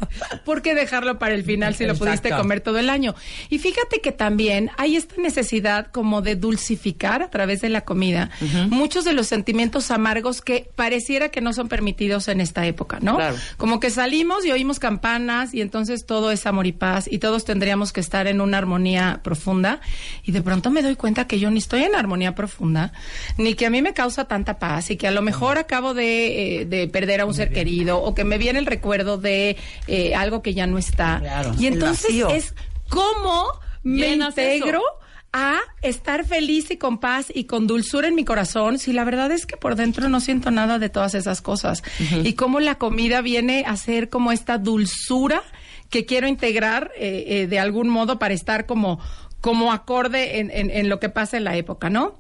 ¿Por 0.46 0.62
qué 0.62 0.75
dejarlo 0.75 1.20
para 1.20 1.34
el 1.34 1.43
final 1.43 1.75
si 1.75 1.86
lo 1.86 1.96
pudiste 1.96 2.29
comer 2.31 2.62
todo 2.62 2.79
el 2.79 2.89
año? 2.89 3.15
Y 3.50 3.60
fíjate 3.60 4.00
que 4.00 4.12
también 4.12 4.72
hay 4.77 4.96
esta 4.96 5.15
necesidad 5.22 5.88
como 5.88 6.22
de 6.22 6.36
dulcificar 6.36 7.22
a 7.22 7.29
través 7.29 7.62
de 7.62 7.70
la 7.70 7.81
comida 7.81 8.29
muchos 8.70 9.03
de 9.03 9.13
los 9.13 9.27
sentimientos 9.27 9.91
amargos 9.91 10.41
que 10.41 10.70
pareciera 10.75 11.29
que 11.29 11.41
no 11.41 11.53
son 11.53 11.67
permitidos 11.67 12.27
en 12.29 12.39
esta 12.39 12.65
época, 12.65 13.00
¿no? 13.01 13.17
Claro. 13.17 13.36
Como 13.58 13.79
que 13.79 13.89
salimos 13.89 14.46
y 14.46 14.51
oímos 14.51 14.79
campanas 14.79 15.53
y 15.53 15.62
entonces 15.62 16.05
todo 16.05 16.31
es 16.31 16.46
amor 16.46 16.65
y 16.67 16.72
paz 16.72 17.08
y 17.12 17.20
todos 17.20 17.43
tendríamos 17.43 17.91
que 17.91 18.00
estar 18.00 18.27
en 18.27 18.39
una 18.39 18.58
armonía 18.58 19.20
profunda 19.24 19.81
y 20.24 20.31
de 20.31 20.41
pronto 20.41 20.70
me 20.70 20.81
doy 20.81 20.96
cuenta 20.96 21.27
que 21.27 21.39
yo 21.39 21.51
ni 21.51 21.60
estoy 21.60 21.84
en 21.84 21.96
armonía 21.96 22.36
profunda, 22.36 22.93
ni 23.38 23.55
que 23.55 23.65
a 23.65 23.70
mí 23.70 23.81
me 23.81 23.93
causa 23.93 24.25
tanta 24.25 24.60
paz 24.60 24.91
y 24.91 24.96
que 24.96 25.08
a 25.08 25.12
lo 25.12 25.22
mejor 25.22 25.40
acabo 25.57 25.93
de, 25.93 26.62
eh, 26.62 26.65
de 26.65 26.88
perder 26.88 27.21
a 27.21 27.25
un 27.25 27.33
ser 27.33 27.51
querido 27.51 28.01
o 28.01 28.13
que 28.15 28.24
me 28.24 28.38
viene 28.38 28.60
el 28.60 28.65
recuerdo 28.65 29.17
de 29.17 29.57
eh, 29.88 30.15
algo 30.15 30.41
que 30.41 30.53
ya 30.53 30.67
no 30.67 30.77
está. 30.77 31.19
Claro, 31.19 31.53
y 31.57 31.67
entonces 31.67 32.12
es 32.31 32.53
cómo 32.89 33.48
me 33.83 34.07
integro 34.27 34.79
eso. 34.79 35.00
a 35.33 35.60
estar 35.81 36.25
feliz 36.25 36.69
y 36.71 36.77
con 36.77 37.00
paz 37.00 37.31
y 37.33 37.45
con 37.45 37.65
dulzura 37.67 38.07
en 38.07 38.15
mi 38.15 38.25
corazón 38.25 38.77
si 38.79 38.91
la 38.93 39.03
verdad 39.05 39.31
es 39.31 39.45
que 39.45 39.57
por 39.57 39.75
dentro 39.75 40.10
no 40.10 40.19
siento 40.19 40.51
nada 40.51 40.77
de 40.77 40.89
todas 40.89 41.13
esas 41.15 41.41
cosas 41.41 41.81
y 42.24 42.33
cómo 42.33 42.60
la 42.60 42.75
comida 42.75 43.21
viene 43.21 43.63
a 43.65 43.75
ser 43.77 44.10
como 44.10 44.31
esta 44.31 44.57
dulzura 44.57 45.41
que 45.89 46.05
quiero 46.05 46.27
integrar 46.27 46.91
eh, 46.98 47.24
eh, 47.27 47.48
de 47.48 47.60
algún 47.60 47.89
modo 47.89 48.19
para 48.19 48.33
estar 48.33 48.65
como 48.65 49.00
como 49.39 49.71
acorde 49.74 50.39
en, 50.39 50.51
en- 50.51 50.69
en 50.69 50.88
lo 50.89 51.00
que 51.00 51.10
pasa 51.10 51.36
en 51.38 51.43
la 51.45 51.55
época, 51.57 51.89
¿no? 51.89 52.19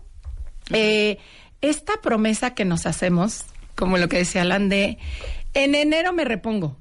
Eh, 0.73 1.17
esta 1.61 2.01
promesa 2.01 2.53
que 2.53 2.65
nos 2.65 2.85
hacemos, 2.85 3.45
como 3.75 3.97
lo 3.97 4.09
que 4.09 4.17
decía 4.17 4.41
Alan, 4.41 4.69
de 4.69 4.97
en 5.53 5.75
enero 5.75 6.13
me 6.13 6.25
repongo. 6.25 6.77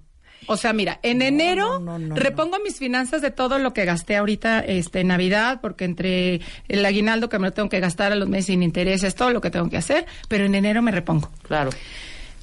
O 0.46 0.56
sea, 0.56 0.72
mira, 0.72 0.98
en 1.02 1.22
enero 1.22 1.78
no, 1.78 1.98
no, 1.98 2.08
no, 2.08 2.16
repongo 2.16 2.58
mis 2.58 2.76
finanzas 2.76 3.22
de 3.22 3.30
todo 3.30 3.58
lo 3.58 3.72
que 3.72 3.84
gasté 3.84 4.16
ahorita 4.16 4.60
este, 4.60 5.00
en 5.00 5.08
Navidad, 5.08 5.60
porque 5.60 5.84
entre 5.84 6.40
el 6.66 6.84
aguinaldo 6.84 7.28
que 7.28 7.38
me 7.38 7.48
lo 7.48 7.52
tengo 7.52 7.68
que 7.68 7.78
gastar 7.78 8.12
a 8.12 8.16
los 8.16 8.28
meses 8.28 8.46
sin 8.46 8.62
intereses, 8.62 9.14
todo 9.14 9.30
lo 9.30 9.40
que 9.40 9.50
tengo 9.50 9.68
que 9.68 9.76
hacer, 9.76 10.06
pero 10.28 10.46
en 10.46 10.54
enero 10.54 10.82
me 10.82 10.90
repongo. 10.90 11.30
Claro. 11.42 11.70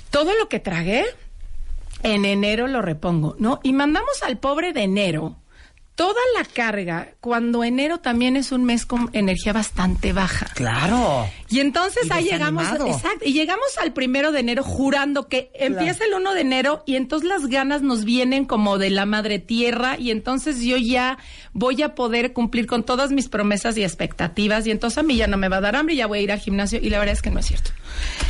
Todo 0.10 0.32
lo 0.40 0.48
que 0.48 0.60
tragué, 0.60 1.06
en 2.04 2.24
enero 2.24 2.68
lo 2.68 2.82
repongo, 2.82 3.36
¿no? 3.40 3.60
Y 3.64 3.74
mandamos 3.74 4.24
al 4.24 4.38
pobre 4.38 4.74
de 4.74 4.84
enero 4.84 5.36
toda 5.98 6.22
la 6.38 6.46
carga, 6.46 7.10
cuando 7.20 7.64
enero 7.64 7.98
también 7.98 8.38
es 8.38 8.52
un 8.52 8.64
mes 8.64 8.86
con 8.86 9.10
energía 9.14 9.52
bastante 9.52 10.14
baja. 10.14 10.46
claro. 10.54 11.28
Y 11.50 11.60
entonces 11.62 12.08
Y 12.08 12.12
ahí 12.14 12.26
llegamos, 12.26 12.64
exacto, 12.68 13.26
y 13.26 13.34
llegamos 13.34 13.66
al 13.82 13.94
primero 13.94 14.32
de 14.32 14.40
enero 14.42 14.64
jurando 14.64 15.28
que 15.28 15.50
empieza 15.54 16.04
el 16.06 16.14
1 16.14 16.34
de 16.34 16.42
enero 16.42 16.84
y 16.86 16.96
entonces 16.96 17.28
las 17.30 17.48
ganas 17.48 17.82
nos 17.82 18.04
vienen 18.04 18.46
como 18.46 18.78
de 18.78 18.90
la 18.90 19.06
madre 19.06 19.40
tierra 19.40 19.98
y 19.98 20.12
entonces 20.12 20.62
yo 20.62 20.78
ya 20.78 21.18
voy 21.54 21.82
a 21.84 21.96
poder 21.96 22.34
cumplir 22.34 22.68
con 22.68 22.84
todas 22.84 23.12
mis 23.12 23.30
promesas 23.30 23.78
y 23.78 23.84
expectativas 23.84 24.68
y 24.68 24.72
entonces 24.72 24.98
a 24.98 25.04
mí 25.04 25.16
ya 25.16 25.28
no 25.28 25.38
me 25.38 25.48
va 25.50 25.58
a 25.58 25.62
dar 25.62 25.76
hambre 25.76 25.96
ya 25.96 26.06
voy 26.08 26.20
a 26.20 26.22
ir 26.22 26.32
al 26.32 26.40
gimnasio 26.40 26.80
y 26.82 26.90
la 26.90 27.00
verdad 27.00 27.14
es 27.14 27.22
que 27.22 27.32
no 27.32 27.40
es 27.40 27.46
cierto. 27.46 27.72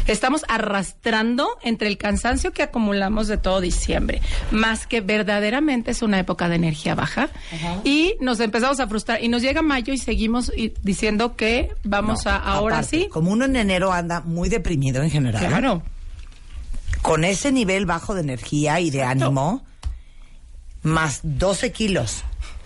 Estamos 0.06 0.46
arrastrando 0.48 1.50
entre 1.64 1.88
el 1.88 1.98
cansancio 1.98 2.52
que 2.54 2.64
acumulamos 2.64 3.28
de 3.28 3.38
todo 3.38 3.60
diciembre, 3.62 4.22
más 4.52 4.88
que 4.88 5.02
verdaderamente 5.02 5.92
es 5.92 6.02
una 6.02 6.20
época 6.20 6.48
de 6.50 6.56
energía 6.56 6.96
baja 6.96 7.30
y 7.84 8.16
nos 8.22 8.40
empezamos 8.40 8.80
a 8.80 8.88
frustrar 8.88 9.24
y 9.24 9.28
nos 9.28 9.42
llega 9.42 9.62
mayo 9.62 9.92
y 9.94 9.98
seguimos 9.98 10.52
diciendo 10.84 11.36
que 11.36 11.72
vamos 11.84 12.26
No, 12.26 12.32
a 12.32 12.36
ahora 12.38 12.78
aparte, 12.78 12.98
sí 12.98 13.07
Como 13.10 13.32
uno 13.32 13.46
en 13.46 13.56
enero 13.56 13.92
anda 13.94 14.22
muy 14.22 14.50
deprimido 14.50 15.02
en 15.04 15.10
general. 15.10 15.46
Claro. 15.48 15.84
Con 17.02 17.24
ese 17.24 17.52
nivel 17.52 17.86
bajo 17.86 18.14
de 18.16 18.22
energía 18.22 18.80
y 18.80 18.90
de 18.90 19.04
ánimo, 19.04 19.64
más 20.84 21.20
12 21.24 21.72
kilos, 21.72 22.24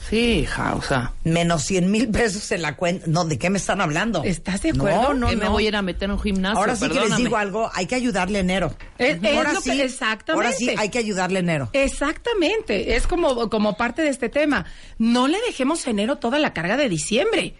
Sí, 0.09 0.39
hija, 0.39 0.73
o 0.75 0.81
sea, 0.81 1.13
menos 1.23 1.63
100 1.63 1.89
mil 1.91 2.09
pesos 2.09 2.51
en 2.51 2.63
la 2.63 2.75
cuenta. 2.75 3.05
No, 3.07 3.23
¿de 3.23 3.37
qué 3.37 3.49
me 3.51 3.59
están 3.59 3.79
hablando? 3.81 4.23
¿Estás 4.25 4.61
de 4.63 4.71
acuerdo? 4.71 5.09
No, 5.09 5.13
no, 5.13 5.27
que 5.29 5.35
me 5.37 5.45
no. 5.45 5.51
voy 5.51 5.65
a 5.65 5.67
ir 5.69 5.75
a 5.75 5.81
meter 5.83 6.05
en 6.05 6.11
un 6.11 6.19
gimnasio, 6.19 6.57
Ahora 6.57 6.75
sí 6.75 6.89
que 6.89 6.99
les 6.99 7.15
digo 7.15 7.37
algo, 7.37 7.69
hay 7.73 7.85
que 7.85 7.95
ayudarle 7.95 8.39
enero. 8.39 8.73
Es- 8.97 9.19
es 9.23 9.37
ahora 9.37 9.51
que- 9.63 9.71
sí, 9.71 9.79
exactamente. 9.79 10.31
Ahora 10.47 10.51
sí 10.57 10.73
hay 10.75 10.89
que 10.89 10.97
ayudarle 10.97 11.39
enero. 11.39 11.69
Exactamente, 11.71 12.95
es 12.95 13.05
como, 13.07 13.49
como 13.49 13.77
parte 13.77 14.01
de 14.01 14.09
este 14.09 14.27
tema. 14.27 14.65
No 14.97 15.27
le 15.27 15.39
dejemos 15.47 15.85
enero 15.87 16.17
toda 16.17 16.39
la 16.39 16.51
carga 16.51 16.75
de 16.77 16.89
diciembre, 16.89 17.53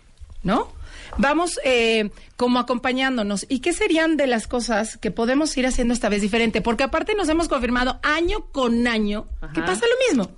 ¿no? 0.44 0.74
Vamos 1.18 1.60
eh, 1.64 2.10
como 2.38 2.60
acompañándonos. 2.60 3.46
¿Y 3.50 3.60
qué 3.60 3.74
serían 3.74 4.18
de 4.18 4.28
las 4.28 4.48
cosas 4.48 4.98
que 4.98 5.12
podemos 5.12 5.56
ir 5.58 5.68
haciendo 5.68 5.94
esta 5.94 6.10
vez 6.10 6.22
diferente? 6.22 6.62
Porque 6.62 6.84
aparte 6.84 7.16
nos 7.16 7.30
hemos 7.30 7.48
confirmado 7.48 8.00
año 8.04 8.48
con 8.52 8.88
año 8.88 9.28
que 9.54 9.62
pasa 9.62 9.86
lo 9.86 10.08
mismo. 10.08 10.36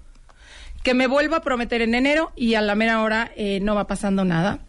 Que 0.83 0.93
me 0.93 1.07
vuelvo 1.07 1.35
a 1.35 1.41
prometer 1.41 1.81
en 1.81 1.95
enero 1.95 2.31
y 2.35 2.55
a 2.55 2.61
la 2.61 2.75
mera 2.75 3.01
hora 3.01 3.31
eh, 3.35 3.59
no 3.61 3.75
va 3.75 3.87
pasando 3.87 4.25
nada. 4.25 4.59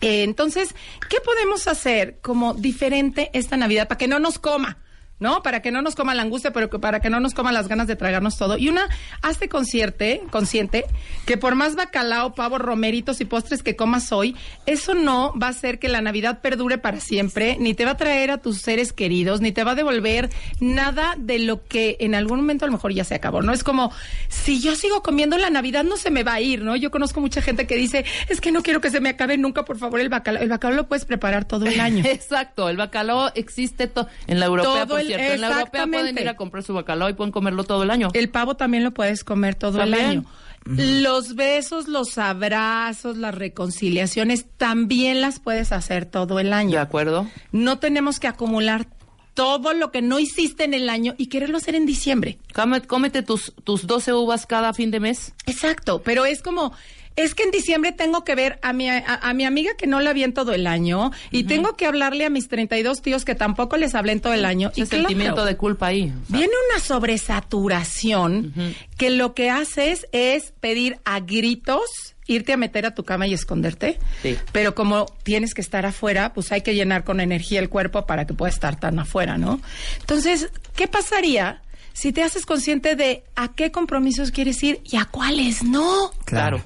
Eh, 0.00 0.24
entonces, 0.24 0.74
¿qué 1.08 1.18
podemos 1.20 1.68
hacer 1.68 2.18
como 2.22 2.54
diferente 2.54 3.30
esta 3.34 3.56
Navidad 3.56 3.88
para 3.88 3.98
que 3.98 4.08
no 4.08 4.18
nos 4.18 4.38
coma? 4.38 4.78
¿No? 5.22 5.40
Para 5.40 5.62
que 5.62 5.70
no 5.70 5.82
nos 5.82 5.94
coma 5.94 6.16
la 6.16 6.22
angustia, 6.22 6.52
pero 6.52 6.68
que 6.68 6.80
para 6.80 6.98
que 6.98 7.08
no 7.08 7.20
nos 7.20 7.32
coma 7.32 7.52
las 7.52 7.68
ganas 7.68 7.86
de 7.86 7.94
tragarnos 7.94 8.36
todo. 8.36 8.58
Y 8.58 8.68
una, 8.68 8.88
hazte 9.22 9.48
consciente, 9.48 10.20
consciente 10.32 10.84
que 11.26 11.36
por 11.36 11.54
más 11.54 11.76
bacalao, 11.76 12.34
pavo, 12.34 12.58
romeritos 12.58 13.20
y 13.20 13.24
postres 13.24 13.62
que 13.62 13.76
comas 13.76 14.10
hoy, 14.10 14.34
eso 14.66 14.94
no 14.94 15.32
va 15.40 15.46
a 15.46 15.50
hacer 15.50 15.78
que 15.78 15.88
la 15.88 16.00
Navidad 16.00 16.40
perdure 16.40 16.76
para 16.76 16.98
siempre, 16.98 17.56
ni 17.60 17.72
te 17.72 17.84
va 17.84 17.92
a 17.92 17.96
traer 17.96 18.32
a 18.32 18.38
tus 18.38 18.62
seres 18.62 18.92
queridos, 18.92 19.40
ni 19.40 19.52
te 19.52 19.62
va 19.62 19.70
a 19.70 19.74
devolver 19.76 20.28
nada 20.58 21.14
de 21.16 21.38
lo 21.38 21.64
que 21.68 21.98
en 22.00 22.16
algún 22.16 22.38
momento 22.38 22.64
a 22.64 22.68
lo 22.68 22.72
mejor 22.72 22.92
ya 22.92 23.04
se 23.04 23.14
acabó. 23.14 23.42
No 23.42 23.52
es 23.52 23.62
como, 23.62 23.92
si 24.28 24.60
yo 24.60 24.74
sigo 24.74 25.04
comiendo 25.04 25.38
la 25.38 25.50
Navidad 25.50 25.84
no 25.84 25.96
se 25.96 26.10
me 26.10 26.24
va 26.24 26.32
a 26.34 26.40
ir, 26.40 26.62
¿no? 26.62 26.74
Yo 26.74 26.90
conozco 26.90 27.20
mucha 27.20 27.40
gente 27.40 27.68
que 27.68 27.76
dice, 27.76 28.04
es 28.28 28.40
que 28.40 28.50
no 28.50 28.64
quiero 28.64 28.80
que 28.80 28.90
se 28.90 29.00
me 29.00 29.10
acabe 29.10 29.38
nunca, 29.38 29.64
por 29.64 29.78
favor, 29.78 30.00
el 30.00 30.08
bacalao. 30.08 30.42
El 30.42 30.48
bacalao 30.48 30.76
lo 30.78 30.88
puedes 30.88 31.04
preparar 31.04 31.44
todo 31.44 31.66
el 31.66 31.78
año. 31.78 32.02
Exacto, 32.08 32.68
el 32.68 32.76
bacalao 32.76 33.30
existe 33.36 33.92
en 34.26 34.40
la 34.40 34.46
europea, 34.46 34.86
Todo 34.86 34.98
el- 34.98 35.11
cierto. 35.18 35.34
En 35.34 35.40
la 35.40 35.48
europea 35.48 35.86
pueden 35.86 36.18
ir 36.18 36.28
a 36.28 36.36
comprar 36.36 36.62
su 36.62 36.74
bacalao 36.74 37.08
y 37.08 37.14
pueden 37.14 37.32
comerlo 37.32 37.64
todo 37.64 37.82
el 37.82 37.90
año. 37.90 38.08
El 38.12 38.28
pavo 38.28 38.56
también 38.56 38.84
lo 38.84 38.92
puedes 38.92 39.24
comer 39.24 39.54
todo 39.54 39.78
También. 39.78 40.00
el 40.04 40.10
año. 40.10 40.24
Los 40.64 41.34
besos, 41.34 41.88
los 41.88 42.18
abrazos, 42.18 43.16
las 43.16 43.34
reconciliaciones 43.34 44.46
también 44.56 45.20
las 45.20 45.40
puedes 45.40 45.72
hacer 45.72 46.06
todo 46.06 46.38
el 46.38 46.48
¿De 46.48 46.54
año. 46.54 46.80
acuerdo? 46.80 47.26
No 47.50 47.78
tenemos 47.78 48.20
que 48.20 48.28
acumular 48.28 48.86
todo 49.34 49.72
lo 49.72 49.90
que 49.90 50.02
no 50.02 50.18
hiciste 50.18 50.64
en 50.64 50.74
el 50.74 50.88
año 50.88 51.14
y 51.18 51.26
quererlo 51.26 51.56
hacer 51.56 51.74
en 51.74 51.86
diciembre. 51.86 52.38
Cómete 52.86 53.22
tus, 53.22 53.52
tus 53.64 53.86
12 53.86 54.12
uvas 54.12 54.46
cada 54.46 54.72
fin 54.72 54.90
de 54.90 55.00
mes. 55.00 55.34
Exacto, 55.46 56.02
pero 56.02 56.26
es 56.26 56.42
como, 56.42 56.72
es 57.16 57.34
que 57.34 57.42
en 57.42 57.50
diciembre 57.50 57.92
tengo 57.92 58.24
que 58.24 58.34
ver 58.34 58.58
a 58.62 58.72
mi, 58.72 58.88
a, 58.88 59.02
a 59.04 59.34
mi 59.34 59.44
amiga 59.44 59.72
que 59.76 59.86
no 59.86 60.00
la 60.00 60.12
vi 60.12 60.24
en 60.24 60.32
todo 60.32 60.52
el 60.54 60.66
año 60.66 61.10
y 61.30 61.44
tengo 61.44 61.76
que 61.76 61.86
hablarle 61.86 62.24
a 62.24 62.30
mis 62.30 62.48
32 62.48 63.02
tíos 63.02 63.24
que 63.24 63.34
tampoco 63.34 63.76
les 63.76 63.94
hablé 63.94 64.12
en 64.12 64.20
todo 64.20 64.32
el 64.34 64.44
año. 64.44 64.70
Ese 64.70 64.82
y 64.82 64.86
claro, 64.86 65.08
sentimiento 65.08 65.44
de 65.44 65.56
culpa 65.56 65.86
ahí. 65.88 66.04
o 66.04 66.28
sea, 66.28 66.38
Viene 66.38 66.52
una 66.70 66.80
sobresaturación 66.80 68.52
que 68.96 69.10
lo 69.10 69.34
que 69.34 69.50
haces 69.50 70.06
es 70.12 70.52
pedir 70.60 70.98
a 71.04 71.20
gritos 71.20 71.82
irte 72.26 72.52
a 72.52 72.56
meter 72.56 72.86
a 72.86 72.94
tu 72.94 73.04
cama 73.04 73.26
y 73.26 73.34
esconderte. 73.34 73.98
Sí. 74.22 74.38
Pero 74.52 74.74
como 74.74 75.06
tienes 75.22 75.54
que 75.54 75.60
estar 75.60 75.84
afuera, 75.84 76.32
pues 76.32 76.52
hay 76.52 76.62
que 76.62 76.74
llenar 76.74 77.04
con 77.04 77.20
energía 77.20 77.60
el 77.60 77.68
cuerpo 77.68 78.06
para 78.06 78.26
que 78.26 78.32
pueda 78.32 78.50
estar 78.50 78.78
tan 78.78 78.98
afuera, 78.98 79.38
¿no? 79.38 79.60
Entonces, 80.00 80.50
¿qué 80.76 80.88
pasaría 80.88 81.62
si 81.92 82.12
te 82.12 82.22
haces 82.22 82.46
consciente 82.46 82.96
de 82.96 83.24
a 83.34 83.48
qué 83.52 83.70
compromisos 83.70 84.30
quieres 84.30 84.62
ir 84.62 84.80
y 84.84 84.96
a 84.96 85.04
cuáles 85.04 85.62
no? 85.64 86.12
Claro. 86.24 86.62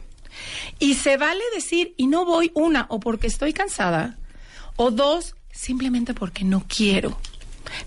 Y 0.78 0.94
se 0.94 1.16
vale 1.16 1.42
decir, 1.54 1.94
y 1.96 2.06
no 2.06 2.24
voy 2.24 2.50
una, 2.54 2.86
o 2.88 3.00
porque 3.00 3.26
estoy 3.26 3.52
cansada, 3.52 4.16
o 4.76 4.90
dos, 4.90 5.34
simplemente 5.50 6.14
porque 6.14 6.44
no 6.44 6.64
quiero. 6.66 7.18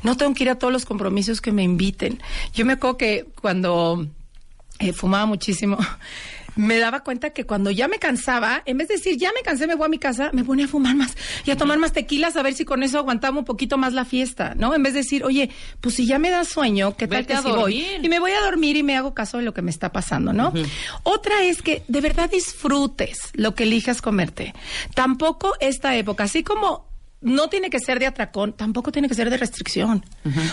No 0.03 0.17
tengo 0.17 0.33
que 0.33 0.43
ir 0.43 0.49
a 0.49 0.59
todos 0.59 0.73
los 0.73 0.85
compromisos 0.85 1.41
que 1.41 1.51
me 1.51 1.63
inviten. 1.63 2.21
Yo 2.53 2.65
me 2.65 2.73
acuerdo 2.73 2.97
que 2.97 3.27
cuando 3.41 4.07
eh, 4.79 4.93
fumaba 4.93 5.25
muchísimo, 5.25 5.77
me 6.59 6.77
daba 6.77 7.03
cuenta 7.03 7.29
que 7.29 7.45
cuando 7.45 7.71
ya 7.71 7.87
me 7.87 7.99
cansaba, 7.99 8.61
en 8.65 8.77
vez 8.77 8.89
de 8.89 8.95
decir, 8.95 9.17
ya 9.17 9.31
me 9.33 9.41
cansé, 9.41 9.65
me 9.65 9.75
voy 9.75 9.85
a 9.85 9.89
mi 9.89 9.97
casa, 9.97 10.29
me 10.33 10.43
ponía 10.43 10.65
a 10.65 10.67
fumar 10.67 10.95
más 10.95 11.15
y 11.45 11.51
a 11.51 11.57
tomar 11.57 11.79
más 11.79 11.93
tequilas 11.93 12.35
a 12.35 12.43
ver 12.43 12.53
si 12.53 12.65
con 12.65 12.83
eso 12.83 12.97
aguantaba 12.97 13.39
un 13.39 13.45
poquito 13.45 13.77
más 13.77 13.93
la 13.93 14.03
fiesta, 14.03 14.55
¿no? 14.55 14.75
En 14.75 14.83
vez 14.83 14.93
de 14.93 14.99
decir, 14.99 15.23
oye, 15.23 15.49
pues 15.79 15.95
si 15.95 16.05
ya 16.05 16.19
me 16.19 16.29
da 16.29 16.43
sueño, 16.43 16.97
¿qué 16.97 17.07
tal 17.07 17.21
Vete 17.21 17.35
que 17.35 17.41
si 17.41 17.49
voy? 17.49 17.85
Y 18.01 18.09
me 18.09 18.19
voy 18.19 18.31
a 18.31 18.41
dormir 18.41 18.75
y 18.75 18.83
me 18.83 18.97
hago 18.97 19.13
caso 19.13 19.37
de 19.37 19.43
lo 19.43 19.53
que 19.53 19.61
me 19.61 19.71
está 19.71 19.93
pasando, 19.93 20.33
¿no? 20.33 20.51
Otra 21.03 21.43
es 21.43 21.61
que 21.61 21.83
de 21.87 22.01
verdad 22.01 22.29
disfrutes 22.29 23.29
lo 23.33 23.55
que 23.55 23.63
elijas 23.63 24.01
comerte. 24.01 24.53
Tampoco 24.93 25.53
esta 25.61 25.95
época, 25.95 26.25
así 26.25 26.43
como 26.43 26.88
no 27.21 27.49
tiene 27.49 27.69
que 27.69 27.79
ser 27.79 27.99
de 27.99 28.07
atracón, 28.07 28.53
tampoco 28.53 28.91
tiene 28.91 29.09
que 29.09 29.15
ser 29.15 29.29
de 29.29 29.37
restricción. 29.37 30.05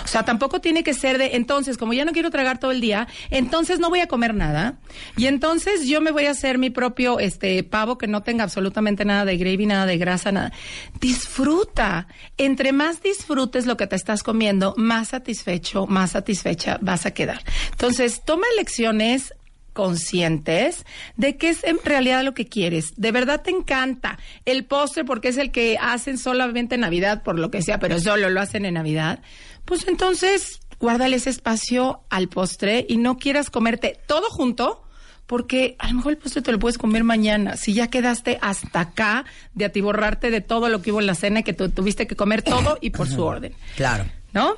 O 0.05 0.09
sea, 0.09 0.25
tampoco 0.25 0.61
tiene 0.61 0.83
que 0.83 0.95
ser 0.95 1.19
de, 1.19 1.37
entonces, 1.37 1.77
como 1.77 1.93
ya 1.93 2.05
no 2.05 2.13
quiero 2.13 2.31
tragar 2.31 2.59
todo 2.59 2.73
el 2.73 2.81
día, 2.81 3.07
entonces 3.31 3.79
no 3.79 3.89
voy 3.89 4.01
a 4.01 4.09
comer 4.09 4.35
nada. 4.35 4.79
Y 5.17 5.27
entonces 5.27 5.87
yo 5.87 6.01
me 6.01 6.11
voy 6.11 6.27
a 6.27 6.33
hacer 6.33 6.59
mi 6.59 6.71
propio 6.71 7.21
este 7.21 7.63
pavo 7.63 7.99
que 7.99 8.07
no 8.09 8.23
tenga 8.23 8.45
absolutamente 8.45 9.05
nada 9.05 9.25
de 9.25 9.37
gravy, 9.37 9.67
nada 9.67 9.87
de 9.87 9.99
grasa, 9.99 10.33
nada. 10.33 10.53
Disfruta. 11.01 12.09
Entre 12.37 12.73
más 12.73 13.03
disfrutes 13.03 13.67
lo 13.67 13.77
que 13.77 13.87
te 13.87 13.97
estás 13.97 14.23
comiendo, 14.23 14.75
más 14.77 15.09
satisfecho, 15.09 15.87
más 15.87 16.13
satisfecha 16.13 16.79
vas 16.81 17.07
a 17.07 17.13
quedar. 17.13 17.43
Entonces, 17.71 18.23
toma 18.25 18.47
elecciones 18.55 19.35
conscientes 19.77 20.87
de 21.17 21.37
qué 21.37 21.51
es 21.51 21.63
en 21.63 21.79
realidad 21.85 22.25
lo 22.25 22.33
que 22.33 22.49
quieres. 22.49 22.95
De 22.97 23.13
verdad 23.13 23.43
te 23.43 23.51
encanta 23.51 24.19
el 24.47 24.65
postre 24.65 25.05
porque 25.05 25.29
es 25.29 25.37
el 25.37 25.53
que 25.53 25.77
hacen 25.79 26.17
solamente 26.17 26.77
en 26.77 26.81
Navidad, 26.81 27.23
por 27.23 27.39
lo 27.39 27.51
que 27.51 27.61
sea, 27.61 27.79
pero 27.79 28.01
solo 28.01 28.31
lo 28.31 28.41
hacen 28.41 28.65
en 28.65 28.75
Navidad. 28.75 29.21
Pues 29.67 29.87
entonces, 29.87 30.61
guárdale 30.81 31.17
ese 31.17 31.29
espacio 31.29 32.01
al 32.09 32.29
postre 32.29 32.87
y 32.89 32.97
no 32.97 33.19
quieras 33.19 33.51
comerte 33.51 34.01
todo 34.07 34.29
junto. 34.31 34.83
Porque 35.27 35.75
a 35.81 35.89
lo 35.89 35.95
mejor 35.95 36.13
el 36.13 36.19
postre 36.19 36.41
te 36.41 36.53
lo 36.53 36.61
puedes 36.61 36.79
comer 36.79 37.03
mañana. 37.03 37.57
Si 37.57 37.75
ya 37.75 37.89
quedaste 37.89 38.39
hasta 38.41 38.79
acá 38.79 39.25
de 39.55 39.65
atiborrarte 39.65 40.31
de 40.31 40.41
todo 40.41 40.69
lo 40.69 40.83
que 40.83 40.93
hubo 40.93 41.01
en 41.01 41.07
la 41.07 41.17
cena 41.17 41.41
y 41.41 41.43
que 41.43 41.53
tú 41.53 41.69
tuviste 41.69 42.07
que 42.07 42.15
comer 42.15 42.43
todo 42.43 42.79
y 42.81 42.91
por 42.91 43.09
su 43.09 43.25
orden. 43.25 43.53
Claro. 43.75 44.07
¿No? 44.33 44.55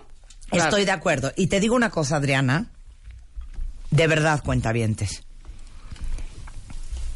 Estoy 0.52 0.84
de 0.84 0.90
acuerdo. 0.90 1.32
Y 1.36 1.46
te 1.46 1.58
digo 1.58 1.74
una 1.74 1.88
cosa, 1.88 2.16
Adriana. 2.16 2.66
De 3.90 4.06
verdad, 4.06 4.42
cuentavientes. 4.44 5.22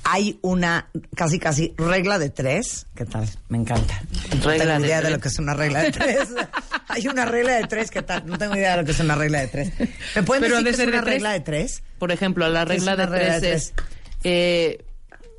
Hay 0.04 0.38
una 0.42 0.88
casi 1.14 1.38
casi 1.38 1.74
regla 1.78 2.18
de 2.18 2.30
tres. 2.30 2.86
¿Qué 2.94 3.04
tal? 3.04 3.28
Me 3.48 3.58
encanta. 3.58 4.02
No 4.36 4.50
Regla 4.50 4.64
tengo 4.64 4.80
de 4.80 4.86
idea 4.86 5.00
de, 5.00 5.10
lo 5.10 5.20
que 5.20 5.28
es 5.28 5.38
una 5.38 5.54
regla 5.54 5.80
de 5.80 5.92
tres. 5.92 6.28
Hay 6.88 7.06
una 7.06 7.24
regla 7.24 7.52
de 7.54 7.66
tres. 7.68 7.90
¿Qué 7.90 8.02
tal? 8.02 8.26
No 8.26 8.36
tengo 8.36 8.56
idea 8.56 8.72
de 8.72 8.78
lo 8.78 8.84
que 8.84 8.90
es 8.90 9.00
una 9.00 9.14
regla 9.14 9.40
de 9.40 9.48
tres. 9.48 9.72
¿Me 10.16 10.22
pueden 10.24 10.42
Pero 10.42 10.56
decir 10.56 10.64
que 10.64 10.70
es 10.70 10.76
ser 10.76 10.88
una 10.88 11.00
regla 11.02 11.32
de 11.32 11.40
tres? 11.40 11.82
Por 11.98 12.10
ejemplo, 12.10 12.48
la 12.48 12.66
¿Qué 12.66 12.74
es 12.74 12.84
regla 12.84 12.96
de 12.96 13.06
regla 13.06 13.38
tres 13.38 13.42
de 13.42 13.52
es 13.52 13.74
eh, 14.24 14.84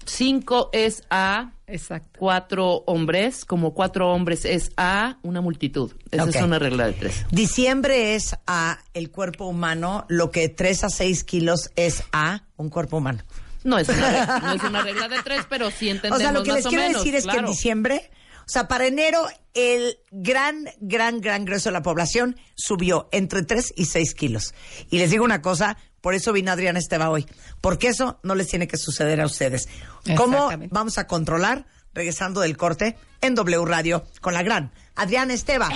cinco 0.06 0.70
es 0.74 1.04
A, 1.10 1.52
Exacto. 1.74 2.20
cuatro 2.20 2.84
hombres, 2.86 3.46
como 3.46 3.74
cuatro 3.74 4.12
hombres 4.14 4.46
es 4.46 4.72
A, 4.78 5.18
una 5.24 5.42
multitud. 5.42 5.92
Esa 6.12 6.24
Ok. 6.26 6.36
es 6.36 6.42
una 6.42 6.60
regla 6.60 6.86
de 6.88 6.94
tres. 6.94 7.26
Diciembre 7.32 8.16
es 8.16 8.36
a 8.48 8.80
el 8.94 9.10
cuerpo 9.12 9.46
humano 9.48 10.06
lo 10.08 10.30
que 10.32 10.50
3 10.50 10.84
a 10.86 10.90
6 10.90 11.24
kilos 11.24 11.72
es 11.76 12.04
a 12.12 12.44
un 12.58 12.70
cuerpo 12.70 12.98
humano. 12.98 13.24
No 13.64 13.80
es 13.80 13.90
una, 13.90 14.10
re- 14.10 14.42
no 14.42 14.52
es 14.54 14.64
una 14.64 14.82
regla 14.84 15.08
de 15.08 15.22
tres, 15.24 15.46
pero 15.50 15.72
sí 15.72 15.90
entendemos 15.90 16.18
O 16.20 16.22
sea, 16.22 16.32
lo 16.32 16.44
que 16.44 16.52
les 16.54 16.68
quiero 16.68 16.84
menos, 16.84 17.04
decir 17.04 17.16
es 17.16 17.26
que 17.26 17.38
en 17.38 17.46
diciembre, 17.46 18.12
o 18.42 18.48
sea, 18.50 18.68
para 18.68 18.86
enero, 18.86 19.26
el 19.54 19.98
gran, 20.12 20.66
gran, 20.82 21.22
gran 21.22 21.46
grueso 21.46 21.70
de 21.70 21.74
la 21.74 21.82
población 21.82 22.36
subió 22.56 23.08
entre 23.12 23.44
3 23.44 23.74
y 23.78 23.86
6 23.86 24.14
kilos. 24.16 24.54
Y 24.92 24.98
les 25.00 25.12
digo 25.12 25.24
una 25.24 25.42
cosa, 25.42 25.78
por 26.02 26.14
eso 26.14 26.34
vino 26.34 26.52
Adriana 26.52 26.78
Esteba 26.80 27.10
hoy, 27.10 27.26
porque 27.62 27.88
eso 27.88 28.20
no 28.24 28.36
les 28.36 28.50
tiene 28.50 28.68
que 28.68 28.76
suceder 28.78 29.22
a 29.22 29.26
ustedes. 29.26 29.70
¿Cómo 30.16 30.50
vamos 30.70 30.98
a 30.98 31.08
controlar? 31.08 31.66
Regresando 31.94 32.42
del 32.42 32.58
corte 32.58 32.98
en 33.22 33.36
W 33.36 33.66
Radio 33.66 34.04
con 34.20 34.34
la 34.34 34.42
gran 34.42 34.72
Adriana 34.96 35.34
Esteba 35.34 35.70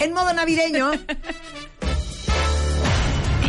en 0.00 0.12
modo 0.12 0.32
navideño. 0.32 0.92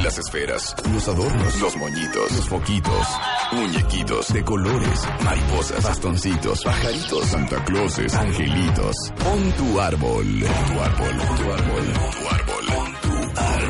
Las 0.04 0.20
esferas, 0.20 0.76
los 0.94 1.08
adornos, 1.08 1.60
los 1.60 1.76
moñitos, 1.78 2.32
los 2.34 2.48
foquitos, 2.48 3.08
muñequitos 3.54 4.32
de 4.32 4.44
colores, 4.44 5.00
mariposas, 5.24 5.84
bastoncitos, 5.84 6.62
pajaritos, 6.64 7.26
Santa 7.26 7.64
Clauses, 7.64 8.14
angelitos. 8.14 8.96
Pon 9.24 9.52
tu 9.54 9.82
árbol, 9.82 10.26
pon 10.26 10.76
tu 10.76 10.80
árbol, 10.84 11.18
pon 11.18 11.38
tu 11.38 11.54
árbol, 11.54 11.94
pon 11.94 12.12
tu 12.12 12.28
árbol, 12.30 12.66
pon 12.68 12.94
tu 13.02 13.05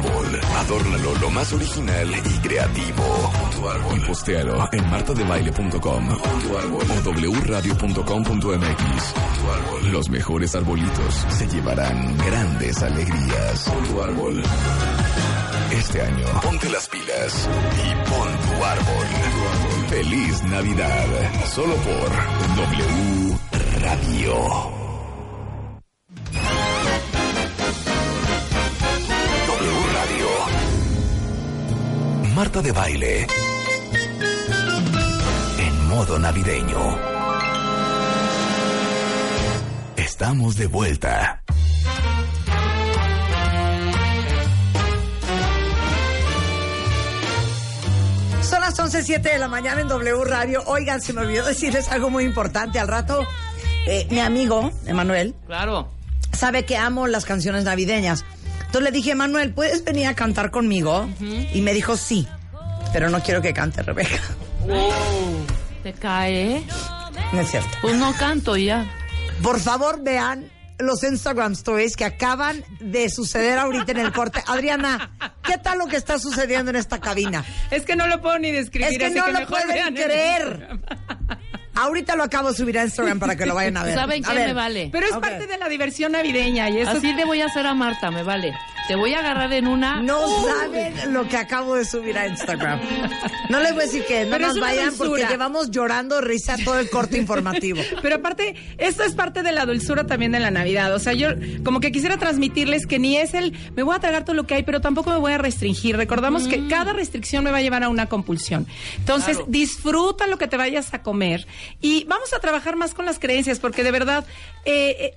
árbol. 0.06 0.40
Adórnalo 0.58 1.16
lo 1.16 1.30
más 1.30 1.54
original 1.54 2.10
y 2.14 2.40
creativo. 2.40 3.32
Tu 3.56 3.70
árbol. 3.70 3.98
Y 3.98 4.00
postéalo 4.06 4.70
en 4.72 4.90
martadebaile.com 4.90 6.08
tu 6.42 6.58
árbol 6.58 6.84
o 7.06 7.40
wradio.com.mx. 7.42 9.14
Tu 9.14 9.52
árbol. 9.52 9.92
Los 9.92 10.10
mejores 10.10 10.56
arbolitos 10.56 11.26
se 11.30 11.48
llevarán 11.48 12.18
grandes 12.18 12.82
alegrías. 12.82 13.72
Tu 13.90 14.02
árbol. 14.02 14.44
Este 15.72 16.02
año, 16.02 16.26
ponte 16.42 16.70
las 16.70 16.88
pilas 16.88 17.50
y 17.74 18.10
pon 18.10 18.58
tu 18.58 18.64
árbol. 18.64 19.08
Feliz 19.90 20.44
Navidad. 20.44 21.46
Solo 21.46 21.76
por 21.76 22.10
W 22.56 23.38
Radio. 23.82 24.85
Marta 32.36 32.62
de 32.62 32.72
baile. 32.72 33.28
En 35.60 35.88
modo 35.88 36.20
navideño. 36.20 36.98
Estamos 39.96 40.58
de 40.58 40.68
vuelta. 40.68 41.42
Son 48.42 48.62
las 48.62 48.78
11.07 48.80 49.22
de 49.22 49.40
la 49.40 49.48
mañana 49.48 49.82
en 49.82 49.88
W 49.88 50.24
Radio. 50.26 50.62
Oigan, 50.68 51.02
se 51.02 51.14
me 51.14 51.22
olvidó 51.22 51.46
decirles 51.46 51.90
algo 51.90 52.10
muy 52.12 52.24
importante. 52.24 52.80
Al 52.80 52.88
rato, 52.88 53.26
eh, 53.88 54.08
mi 54.12 54.20
amigo, 54.20 54.72
Emanuel, 54.86 55.34
Claro. 55.48 55.90
sabe 56.32 56.64
que 56.64 56.78
amo 56.78 57.08
las 57.08 57.26
canciones 57.26 57.64
navideñas. 57.64 58.24
Entonces 58.76 58.92
le 58.92 58.98
dije, 58.98 59.16
Manuel, 59.16 59.54
¿puedes 59.54 59.86
venir 59.86 60.08
a 60.08 60.16
cantar 60.16 60.52
conmigo? 60.52 61.10
Y 61.54 61.62
me 61.62 61.74
dijo, 61.74 61.96
sí, 61.96 62.28
pero 62.92 63.10
no 63.10 63.24
quiero 63.24 63.42
que 63.42 63.54
cante 63.54 63.82
Rebeca. 63.82 64.20
¿Te 65.82 65.94
cae? 65.94 66.62
No 67.32 67.40
es 67.40 67.52
cierto. 67.52 67.70
Pues 67.82 67.96
no 67.96 68.14
canto 68.16 68.58
ya. 68.58 68.86
Por 69.42 69.62
favor, 69.62 70.04
vean 70.04 70.52
los 70.78 71.04
Instagram 71.04 71.54
stories 71.54 71.96
que 71.96 72.04
acaban 72.04 72.66
de 72.82 73.10
suceder 73.10 73.60
ahorita 73.60 73.94
en 73.94 74.00
el 74.00 74.12
corte. 74.12 74.44
Adriana, 74.46 75.10
¿qué 75.42 75.58
tal 75.58 75.78
lo 75.78 75.88
que 75.88 75.96
está 75.96 76.20
sucediendo 76.20 76.72
en 76.72 76.76
esta 76.76 77.00
cabina? 77.00 77.46
Es 77.72 77.84
que 77.84 77.96
no 77.96 78.08
lo 78.08 78.22
puedo 78.22 78.40
ni 78.40 78.52
describir. 78.52 78.92
Es 78.92 78.98
que 78.98 79.06
así 79.06 79.16
no 79.16 79.28
lo 79.28 79.40
mejor 79.40 79.62
pueden 79.64 79.96
creer. 79.96 80.80
Ahorita 81.76 82.16
lo 82.16 82.24
acabo 82.24 82.50
de 82.52 82.56
subir 82.56 82.80
a 82.80 82.84
Instagram 82.84 83.20
para 83.20 83.36
que 83.36 83.46
lo 83.46 83.54
vayan 83.56 83.78
a 83.78 83.84
ver. 83.84 83.96
¿Saben 84.00 84.26
A 84.26 84.30
qué 84.30 84.36
ver. 84.36 84.48
me 84.48 84.54
vale? 84.54 84.90
Pero 84.92 85.06
es 85.08 85.14
parte 85.18 85.46
de 85.48 85.58
la 85.58 85.68
diversión 85.70 86.14
navideña 86.14 86.70
y 86.70 86.80
eso 86.80 86.92
Así 86.92 87.14
le 87.14 87.26
voy 87.26 87.42
a 87.42 87.46
hacer 87.46 87.66
a 87.68 87.74
Marta, 87.74 88.12
me 88.12 88.24
vale. 88.24 88.54
Te 88.88 88.96
voy 88.96 89.14
a 89.14 89.20
agarrar 89.20 89.52
en 89.54 89.68
una. 89.68 90.00
No 90.02 90.20
saben 90.46 91.14
lo 91.14 91.28
que 91.28 91.38
acabo 91.38 91.76
de 91.76 91.86
subir 91.86 92.18
a 92.18 92.28
Instagram. 92.28 92.80
No 93.50 93.60
les 93.60 93.74
voy 93.74 93.82
a 93.82 93.86
decir 93.86 94.06
que 94.06 94.26
no 94.26 94.38
nos 94.38 94.60
vayan 94.60 94.94
porque 94.96 95.26
llevamos 95.28 95.72
llorando 95.72 96.22
risa 96.22 96.56
todo 96.64 96.78
el 96.80 96.90
corte 96.90 97.18
informativo. 97.18 97.82
Pero 98.04 98.18
aparte, 98.18 98.56
esto 98.78 99.04
es 99.04 99.14
parte 99.14 99.42
de 99.42 99.52
la 99.52 99.66
dulzura 99.66 100.06
también 100.06 100.32
de 100.34 100.40
la 100.40 100.52
Navidad. 100.52 100.94
O 100.94 101.00
sea, 101.00 101.14
yo 101.14 101.30
como 101.64 101.80
que 101.80 101.92
quisiera 101.92 102.18
transmitirles 102.18 102.86
que 102.86 103.00
ni 103.00 103.18
es 103.18 103.34
el 103.34 103.58
me 103.76 103.82
voy 103.84 103.96
a 103.96 104.00
tragar 104.00 104.24
todo 104.24 104.36
lo 104.36 104.46
que 104.46 104.56
hay, 104.56 104.64
pero 104.64 104.82
tampoco 104.82 105.10
me 105.10 105.18
voy 105.18 105.34
a 105.34 105.38
restringir. 105.40 105.98
Recordamos 105.98 106.48
que 106.48 106.68
cada 106.68 106.94
restricción 106.94 107.44
me 107.44 107.52
va 107.52 107.58
a 107.58 107.62
llevar 107.62 107.84
a 107.84 107.90
una 107.90 108.06
compulsión. 108.08 108.68
Entonces, 108.98 109.38
Claro. 109.38 109.52
disfruta 109.52 110.28
lo 110.28 110.38
que 110.38 110.48
te 110.48 110.58
vayas 110.58 110.94
a 110.94 111.02
comer 111.02 111.48
y 111.82 112.04
vamos 112.06 112.34
a 112.34 112.40
trabajar 112.40 112.76
más 112.76 112.94
con 112.94 113.06
las 113.06 113.18
creencias, 113.20 113.60
porque 113.60 113.84
de 113.84 113.92
verdad, 113.92 114.26
eh, 114.66 114.96
eh, 115.00 115.14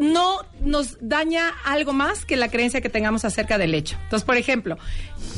no 0.00 0.38
nos 0.62 0.96
daña 1.00 1.52
algo 1.64 1.92
más 1.92 2.24
que 2.24 2.36
la 2.36 2.48
creencia 2.48 2.80
que 2.80 2.88
tengamos 2.88 3.24
acerca 3.24 3.58
del 3.58 3.74
hecho. 3.74 3.96
Entonces, 4.04 4.24
por 4.26 4.36
ejemplo, 4.36 4.78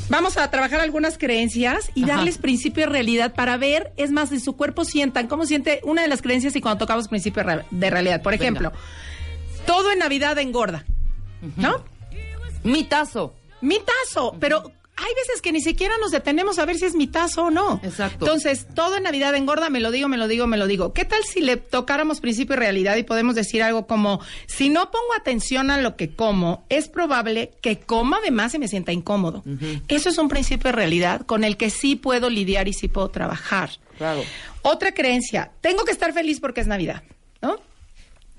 vamos 0.09 0.39
a 0.39 0.49
trabajar 0.51 0.81
algunas 0.81 1.19
creencias 1.19 1.91
y 1.95 2.05
Ajá. 2.05 2.17
darles 2.17 2.39
principio 2.39 2.85
de 2.87 2.93
realidad 2.93 3.35
para 3.35 3.57
ver, 3.57 3.93
es 3.97 4.11
más, 4.13 4.31
de 4.31 4.39
su 4.41 4.57
cuerpo 4.57 4.85
sientan 4.85 5.27
cómo 5.27 5.45
siente 5.47 5.81
una 5.83 6.03
de 6.03 6.09
las 6.09 6.23
creencias 6.23 6.55
y 6.57 6.61
cuando 6.61 6.79
tocamos 6.79 7.09
principio 7.09 7.43
de 7.45 7.57
re- 7.57 7.65
de 7.71 7.91
realidad. 7.91 8.23
Por 8.23 8.33
Venga. 8.33 8.45
ejemplo, 8.45 8.73
todo 9.67 9.91
en 9.91 9.99
Navidad 9.99 10.39
engorda, 10.39 10.85
¿no? 11.57 11.85
Mi 12.63 12.85
tazo. 12.85 13.35
Mi 13.61 13.79
tazo, 13.81 14.37
pero 14.39 14.73
hay 14.95 15.15
veces 15.15 15.41
que 15.41 15.53
ni 15.53 15.61
siquiera 15.61 15.95
nos 16.01 16.11
detenemos 16.11 16.59
a 16.59 16.67
ver 16.67 16.77
si 16.77 16.85
es 16.85 16.95
mi 16.95 17.07
tazo 17.07 17.45
o 17.45 17.51
no. 17.51 17.81
Exacto. 17.83 18.27
Entonces, 18.27 18.67
todo 18.75 18.97
en 18.97 19.05
Navidad 19.05 19.35
engorda, 19.35 19.71
me 19.71 19.81
lo 19.81 19.91
digo, 19.91 20.09
me 20.09 20.19
lo 20.19 20.29
digo, 20.29 20.47
me 20.47 20.59
lo 20.59 20.67
digo. 20.67 20.93
¿Qué 20.93 21.05
tal 21.05 21.23
si 21.25 21.41
le 21.41 21.57
tocáramos 21.57 22.21
principio 22.21 22.55
y 22.57 22.59
realidad 22.59 22.97
y 22.97 23.03
podemos 23.03 23.35
decir 23.35 23.63
algo 23.63 23.87
como, 23.87 24.21
si 24.47 24.69
no 24.69 24.91
pongo 24.91 25.15
atención 25.19 25.71
a 25.71 25.79
lo 25.81 25.97
que 25.97 26.15
como, 26.15 26.65
es 26.69 26.89
probable 26.89 27.53
que 27.63 27.81
coma 27.81 28.21
de 28.21 28.31
más 28.31 28.55
y 28.55 28.59
me 28.59 28.69
sienta 28.69 28.93
incómodo? 28.93 29.43
Eso 29.89 30.11
es 30.11 30.19
un 30.19 30.29
principio 30.29 30.71
de 30.71 30.77
realidad 30.77 31.23
con 31.23 31.43
el 31.43 31.57
que 31.57 31.71
sí 31.71 31.97
puedo 31.97 32.29
lidiar 32.29 32.69
y 32.69 32.75
sí 32.75 32.89
puedo 32.89 33.09
trabajar. 33.09 33.71
Claro. 33.97 34.23
Otra 34.61 34.93
creencia, 34.93 35.53
tengo 35.63 35.85
que 35.85 35.93
estar 35.93 36.13
feliz 36.13 36.39
porque 36.39 36.61
es 36.61 36.67
Navidad, 36.67 37.03
¿no? 37.41 37.57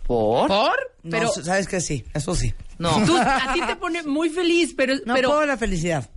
¿Por? 0.05 0.47
¿Por? 0.47 0.93
No, 1.03 1.09
Pero 1.11 1.29
sabes 1.29 1.67
que 1.67 1.81
sí, 1.81 2.05
eso 2.13 2.35
sí. 2.35 2.53
No. 2.77 3.03
tú, 3.05 3.17
a 3.17 3.53
ti 3.53 3.61
te 3.65 3.75
pone 3.75 4.03
muy 4.03 4.29
feliz, 4.29 4.73
pero, 4.75 4.95
No 5.05 5.13
pero 5.13 5.29
puedo 5.29 5.45
la 5.45 5.57
felicidad. 5.57 6.09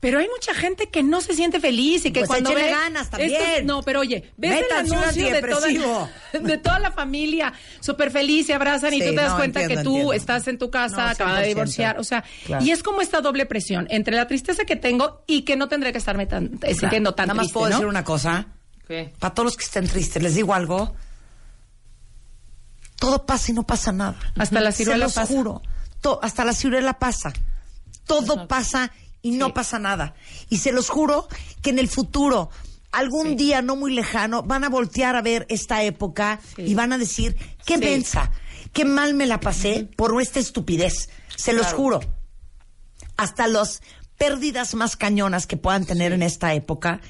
Pero 0.00 0.20
hay 0.20 0.28
mucha 0.28 0.54
gente 0.54 0.90
que 0.90 1.02
no 1.02 1.20
se 1.20 1.34
siente 1.34 1.58
feliz 1.58 2.04
y 2.06 2.12
que 2.12 2.20
Pues 2.20 2.28
cuando 2.28 2.54
ve 2.54 2.70
ganas 2.70 3.10
también. 3.10 3.32
estos- 3.34 3.64
no, 3.64 3.82
pero 3.82 3.98
oye, 3.98 4.32
ves 4.36 4.52
Métanse 4.60 4.92
el 4.92 4.92
un 4.92 4.98
anuncio 5.02 5.24
de 5.32 5.40
toda, 5.42 5.56
antidepresivo. 5.66 6.10
de 6.48 6.58
toda 6.58 6.78
la 6.78 6.92
familia 6.92 7.52
súper 7.80 8.12
feliz, 8.12 8.46
se 8.46 8.54
abrazan 8.54 8.94
y 8.94 9.00
tú 9.00 9.06
te 9.06 9.14
das 9.16 9.30
no, 9.30 9.36
cuenta 9.38 9.60
entiendo, 9.60 9.80
que 9.82 9.84
tú 9.84 9.90
entiendo. 9.94 10.12
estás 10.12 10.46
en 10.46 10.58
tu 10.58 10.70
casa, 10.70 10.96
No, 11.06 11.10
acabas 11.10 11.38
de 11.40 11.46
100%. 11.46 11.48
divorciar, 11.48 11.98
o 11.98 12.04
sea, 12.04 12.22
Claro. 12.46 12.64
y 12.64 12.70
es 12.70 12.84
como 12.84 13.00
esta 13.00 13.20
doble 13.20 13.44
presión 13.46 13.88
entre 13.90 14.14
la 14.14 14.28
tristeza 14.28 14.64
que 14.64 14.76
tengo 14.76 15.24
y 15.26 15.42
que 15.42 15.56
no 15.56 15.66
tendré 15.68 15.90
que 15.90 15.98
estarme 15.98 16.26
tan, 16.26 16.60
eh, 16.62 16.74
sintiendo 16.76 17.14
tan 17.14 17.26
Nada 17.26 17.34
más 17.34 17.46
triste, 17.46 17.54
puedo 17.54 17.68
¿no? 17.70 17.74
decir 17.76 17.86
una 17.88 18.04
cosa. 18.04 18.46
¿Qué? 18.86 19.12
Para 19.18 19.34
todos 19.34 19.46
los 19.46 19.56
que 19.56 19.64
estén 19.64 19.88
tristes, 19.88 20.22
les 20.22 20.36
digo 20.36 20.54
algo. 20.54 20.94
Todo 22.98 23.26
pasa 23.26 23.50
y 23.50 23.54
no 23.54 23.64
pasa 23.64 23.92
nada. 23.92 24.16
Hasta 24.36 24.60
la 24.60 24.70
Se 24.72 24.78
ciruela 24.78 25.06
los 25.06 25.14
pasa. 25.14 25.32
juro. 25.32 25.62
To- 26.00 26.20
hasta 26.22 26.44
la 26.44 26.52
ciruela 26.52 26.98
pasa. 26.98 27.32
Todo 28.06 28.46
pasa 28.48 28.90
y 29.22 29.32
no 29.32 29.52
pasa 29.54 29.78
nada. 29.78 30.14
Y 30.48 30.58
se 30.58 30.72
los 30.72 30.88
juro 30.88 31.28
que 31.62 31.70
en 31.70 31.78
el 31.78 31.88
futuro, 31.88 32.50
algún 32.92 33.36
día 33.36 33.62
no 33.62 33.76
muy 33.76 33.92
lejano, 33.94 34.42
van 34.42 34.64
a 34.64 34.68
voltear 34.68 35.16
a 35.16 35.22
ver 35.22 35.46
esta 35.48 35.82
época 35.82 36.40
Sí. 36.56 36.62
y 36.62 36.74
van 36.74 36.92
a 36.92 36.98
decir, 36.98 37.36
qué 37.66 37.74
Sí. 37.74 37.80
mensa, 37.84 38.30
qué 38.72 38.84
mal 38.84 39.14
me 39.14 39.26
la 39.26 39.40
pasé 39.40 39.88
por 39.96 40.20
esta 40.22 40.40
estupidez. 40.40 41.08
Se 41.36 41.52
los 41.52 41.66
juro. 41.68 42.00
Hasta 43.16 43.46
las 43.48 43.82
pérdidas 44.16 44.74
más 44.74 44.96
cañonas 44.96 45.46
que 45.46 45.56
puedan 45.56 45.84
tener 45.86 46.12
en 46.12 46.22
esta 46.22 46.54
época, 46.54 47.00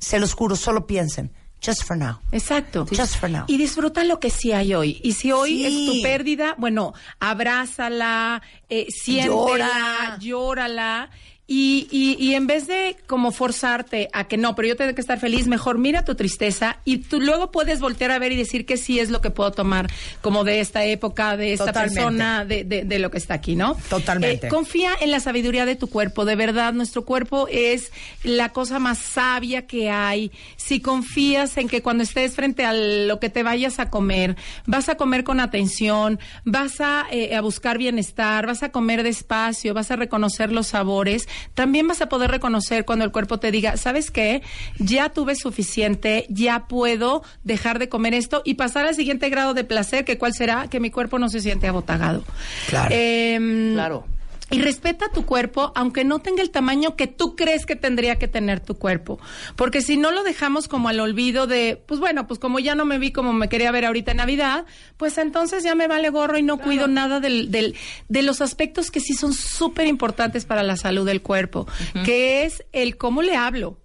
se 0.00 0.18
los 0.18 0.34
juro, 0.34 0.54
solo 0.56 0.86
piensen, 0.86 1.30
just 1.64 1.82
for 1.84 1.96
now. 1.96 2.18
Exacto. 2.32 2.86
Just 2.86 3.16
for 3.16 3.30
now. 3.30 3.44
Y 3.48 3.56
disfruta 3.56 4.04
lo 4.04 4.20
que 4.20 4.30
sí 4.30 4.52
hay 4.52 4.74
hoy. 4.74 5.00
Y 5.02 5.12
si 5.14 5.32
hoy 5.32 5.64
Sí. 5.64 5.66
es 5.88 5.94
tu 5.96 6.02
pérdida, 6.02 6.54
bueno, 6.58 6.92
abrázala, 7.20 8.42
eh, 8.68 8.86
siéntela, 8.90 9.34
Llora. 9.34 10.18
llórala. 10.20 11.10
Y, 11.50 11.88
y, 11.90 12.22
y 12.22 12.34
en 12.34 12.46
vez 12.46 12.66
de 12.66 12.94
como 13.06 13.32
forzarte 13.32 14.10
a 14.12 14.24
que 14.28 14.36
no, 14.36 14.54
pero 14.54 14.68
yo 14.68 14.76
tengo 14.76 14.94
que 14.94 15.00
estar 15.00 15.18
feliz, 15.18 15.46
mejor 15.46 15.78
mira 15.78 16.04
tu 16.04 16.14
tristeza 16.14 16.76
y 16.84 16.98
tú 16.98 17.22
luego 17.22 17.50
puedes 17.50 17.80
voltear 17.80 18.10
a 18.10 18.18
ver 18.18 18.32
y 18.32 18.36
decir 18.36 18.66
que 18.66 18.76
sí 18.76 19.00
es 19.00 19.08
lo 19.08 19.22
que 19.22 19.30
puedo 19.30 19.50
tomar 19.50 19.90
como 20.20 20.44
de 20.44 20.60
esta 20.60 20.84
época, 20.84 21.38
de 21.38 21.54
esta 21.54 21.66
Totalmente. 21.68 21.94
persona, 21.94 22.44
de, 22.44 22.64
de, 22.64 22.84
de 22.84 22.98
lo 22.98 23.10
que 23.10 23.16
está 23.16 23.32
aquí, 23.32 23.56
¿no? 23.56 23.78
Totalmente. 23.88 24.48
Eh, 24.48 24.50
confía 24.50 24.92
en 25.00 25.10
la 25.10 25.20
sabiduría 25.20 25.64
de 25.64 25.74
tu 25.74 25.88
cuerpo, 25.88 26.26
de 26.26 26.36
verdad, 26.36 26.74
nuestro 26.74 27.06
cuerpo 27.06 27.48
es 27.50 27.92
la 28.24 28.50
cosa 28.50 28.78
más 28.78 28.98
sabia 28.98 29.66
que 29.66 29.88
hay. 29.88 30.30
Si 30.56 30.80
confías 30.80 31.56
en 31.56 31.68
que 31.68 31.80
cuando 31.80 32.02
estés 32.04 32.34
frente 32.34 32.66
a 32.66 32.74
lo 32.74 33.18
que 33.20 33.30
te 33.30 33.42
vayas 33.42 33.78
a 33.78 33.88
comer, 33.88 34.36
vas 34.66 34.90
a 34.90 34.96
comer 34.96 35.24
con 35.24 35.40
atención, 35.40 36.20
vas 36.44 36.82
a, 36.82 37.06
eh, 37.10 37.34
a 37.34 37.40
buscar 37.40 37.78
bienestar, 37.78 38.46
vas 38.46 38.62
a 38.62 38.70
comer 38.70 39.02
despacio, 39.02 39.72
vas 39.72 39.90
a 39.90 39.96
reconocer 39.96 40.52
los 40.52 40.66
sabores, 40.66 41.26
también 41.54 41.86
vas 41.88 42.00
a 42.02 42.08
poder 42.08 42.30
reconocer 42.30 42.84
cuando 42.84 43.04
el 43.04 43.12
cuerpo 43.12 43.38
te 43.38 43.50
diga, 43.50 43.76
¿sabes 43.76 44.10
qué? 44.10 44.42
Ya 44.78 45.08
tuve 45.10 45.34
suficiente, 45.36 46.26
ya 46.28 46.66
puedo 46.68 47.22
dejar 47.44 47.78
de 47.78 47.88
comer 47.88 48.14
esto 48.14 48.42
y 48.44 48.54
pasar 48.54 48.86
al 48.86 48.94
siguiente 48.94 49.28
grado 49.30 49.54
de 49.54 49.64
placer, 49.64 50.04
que 50.04 50.18
cuál 50.18 50.34
será 50.34 50.68
que 50.68 50.80
mi 50.80 50.90
cuerpo 50.90 51.18
no 51.18 51.28
se 51.28 51.40
siente 51.40 51.68
abotagado. 51.68 52.24
Claro. 52.68 52.94
Em, 52.94 53.74
Claro. 53.74 54.04
Y 54.50 54.60
respeta 54.60 55.10
tu 55.12 55.26
cuerpo, 55.26 55.72
aunque 55.74 56.04
no 56.04 56.20
tenga 56.20 56.42
el 56.42 56.50
tamaño 56.50 56.96
que 56.96 57.06
tú 57.06 57.36
crees 57.36 57.66
que 57.66 57.76
tendría 57.76 58.16
que 58.16 58.28
tener 58.28 58.60
tu 58.60 58.76
cuerpo. 58.76 59.18
Porque 59.56 59.82
si 59.82 59.96
no 59.96 60.10
lo 60.10 60.22
dejamos 60.22 60.68
como 60.68 60.88
al 60.88 61.00
olvido 61.00 61.46
de, 61.46 61.82
pues 61.86 62.00
bueno, 62.00 62.26
pues 62.26 62.40
como 62.40 62.58
ya 62.58 62.74
no 62.74 62.84
me 62.84 62.98
vi 62.98 63.12
como 63.12 63.32
me 63.32 63.48
quería 63.48 63.70
ver 63.70 63.84
ahorita 63.84 64.12
en 64.12 64.16
Navidad, 64.18 64.64
pues 64.96 65.18
entonces 65.18 65.62
ya 65.64 65.74
me 65.74 65.86
vale 65.88 66.08
gorro 66.10 66.38
y 66.38 66.42
no 66.42 66.58
cuido 66.58 66.88
nada 66.88 67.20
del, 67.20 67.50
del- 67.50 67.74
de 68.08 68.22
los 68.22 68.40
aspectos 68.40 68.90
que 68.90 69.00
sí 69.00 69.14
son 69.14 69.32
súper 69.34 69.86
importantes 69.86 70.44
para 70.44 70.62
la 70.62 70.76
salud 70.76 71.04
del 71.06 71.20
cuerpo, 71.22 71.66
que 72.04 72.44
es 72.44 72.64
el 72.72 72.96
cómo 72.96 73.22
le 73.22 73.36
hablo 73.36 73.78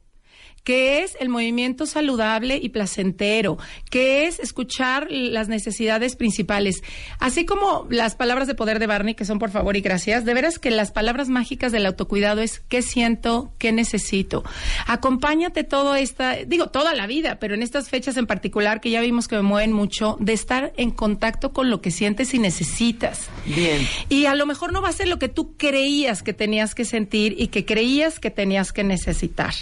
que 0.64 1.04
es 1.04 1.18
el 1.20 1.30
movimiento 1.30 1.86
saludable 1.86 2.60
y 2.62 2.70
placentero, 2.70 3.58
que 3.90 4.28
es 4.28 4.40
escuchar 4.40 5.08
las 5.10 5.50
necesidades 5.50 6.16
principales. 6.16 6.84
Así 7.20 7.46
como 7.46 7.86
las 7.90 8.16
palabras 8.16 8.48
de 8.48 8.56
poder 8.56 8.80
de 8.80 8.88
Barney, 8.88 9.16
que 9.16 9.26
son 9.26 9.40
por 9.40 9.52
favor 9.52 9.76
y 9.76 9.82
gracias, 9.82 10.24
de 10.24 10.34
veras 10.34 10.60
que 10.60 10.72
las 10.72 10.92
palabras 10.92 11.28
mágicas 11.28 11.72
del 11.72 11.86
autocuidado 11.86 12.42
es 12.42 12.60
qué 12.60 12.82
siento, 12.82 13.52
qué 13.58 13.72
necesito. 13.72 14.44
Acompáñate 14.88 15.64
todo 15.64 15.96
esta, 15.96 16.36
digo, 16.36 16.68
toda 16.68 16.94
la 16.96 17.08
vida, 17.08 17.40
pero 17.40 17.56
en 17.56 17.62
estas 17.62 17.90
fechas 17.90 18.16
en 18.16 18.26
particular 18.26 18.80
que 18.80 18.90
ya 18.90 19.02
vimos 19.02 19.28
que 19.28 19.36
me 19.36 19.42
mueven 19.42 19.74
mucho, 19.74 20.16
de 20.20 20.34
estar 20.34 20.74
en 20.78 20.92
contacto 20.92 21.52
con 21.52 21.70
lo 21.70 21.82
que 21.82 21.92
sientes 21.92 22.34
y 22.34 22.40
necesitas. 22.40 23.30
Bien. 23.46 23.86
Y 24.08 24.28
a 24.28 24.36
lo 24.36 24.46
mejor 24.46 24.72
no 24.72 24.82
va 24.82 24.90
a 24.90 24.94
ser 24.94 25.10
lo 25.10 25.20
que 25.20 25.28
tú 25.28 25.58
creías 25.58 26.24
que 26.24 26.34
tenías 26.34 26.74
que 26.74 26.86
sentir 26.86 27.36
y 27.38 27.48
que 27.48 27.66
creías 27.66 28.20
que 28.20 28.32
tenías 28.32 28.72
que 28.72 28.84
necesitar. 28.84 29.54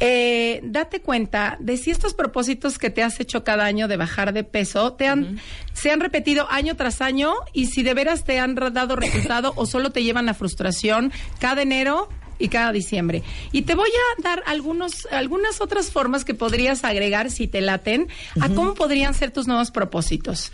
Eh, 0.00 0.21
date 0.62 1.00
cuenta 1.00 1.56
de 1.60 1.76
si 1.76 1.90
estos 1.90 2.14
propósitos 2.14 2.78
que 2.78 2.90
te 2.90 3.02
has 3.02 3.20
hecho 3.20 3.44
cada 3.44 3.64
año 3.64 3.88
de 3.88 3.96
bajar 3.96 4.32
de 4.32 4.44
peso 4.44 4.92
te 4.94 5.06
han, 5.06 5.40
se 5.72 5.90
han 5.90 6.00
repetido 6.00 6.46
año 6.50 6.76
tras 6.76 7.00
año 7.00 7.34
y 7.52 7.66
si 7.66 7.82
de 7.82 7.94
veras 7.94 8.24
te 8.24 8.38
han 8.38 8.54
dado 8.54 8.96
resultado 8.96 9.52
o 9.56 9.66
solo 9.66 9.90
te 9.90 10.02
llevan 10.02 10.28
a 10.28 10.34
frustración 10.34 11.12
cada 11.38 11.62
enero 11.62 12.08
y 12.38 12.48
cada 12.48 12.72
diciembre. 12.72 13.22
Y 13.52 13.62
te 13.62 13.74
voy 13.74 13.88
a 13.88 14.22
dar 14.22 14.42
algunos, 14.46 15.06
algunas 15.10 15.60
otras 15.60 15.90
formas 15.90 16.24
que 16.24 16.34
podrías 16.34 16.84
agregar 16.84 17.30
si 17.30 17.46
te 17.46 17.60
laten 17.60 18.08
a 18.40 18.48
cómo 18.48 18.74
podrían 18.74 19.14
ser 19.14 19.30
tus 19.30 19.46
nuevos 19.46 19.70
propósitos. 19.70 20.52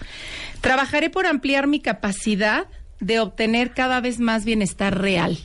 Trabajaré 0.61 1.09
por 1.09 1.27
ampliar 1.27 1.67
mi 1.67 1.81
capacidad 1.81 2.67
de 3.01 3.21
obtener 3.21 3.73
cada 3.73 4.01
vez 4.01 4.21
más 4.21 4.45
bienestar 4.45 4.99
real. 5.01 5.39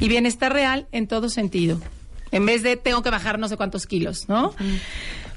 Y 0.00 0.08
bienestar 0.08 0.52
real 0.52 0.88
en 0.90 1.06
todo 1.06 1.28
sentido. 1.28 1.80
En 2.32 2.46
vez 2.46 2.62
de 2.62 2.76
tengo 2.76 3.02
que 3.02 3.10
bajar 3.10 3.38
no 3.38 3.48
sé 3.48 3.56
cuántos 3.56 3.86
kilos, 3.86 4.28
¿no? 4.28 4.54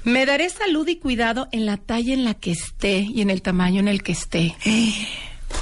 Me 0.04 0.24
daré 0.26 0.48
salud 0.50 0.86
y 0.88 0.96
cuidado 0.96 1.48
en 1.52 1.66
la 1.66 1.76
talla 1.76 2.14
en 2.14 2.24
la 2.24 2.34
que 2.34 2.52
esté 2.52 2.98
y 2.98 3.20
en 3.20 3.30
el 3.30 3.42
tamaño 3.42 3.80
en 3.80 3.88
el 3.88 4.02
que 4.02 4.12
esté. 4.12 4.56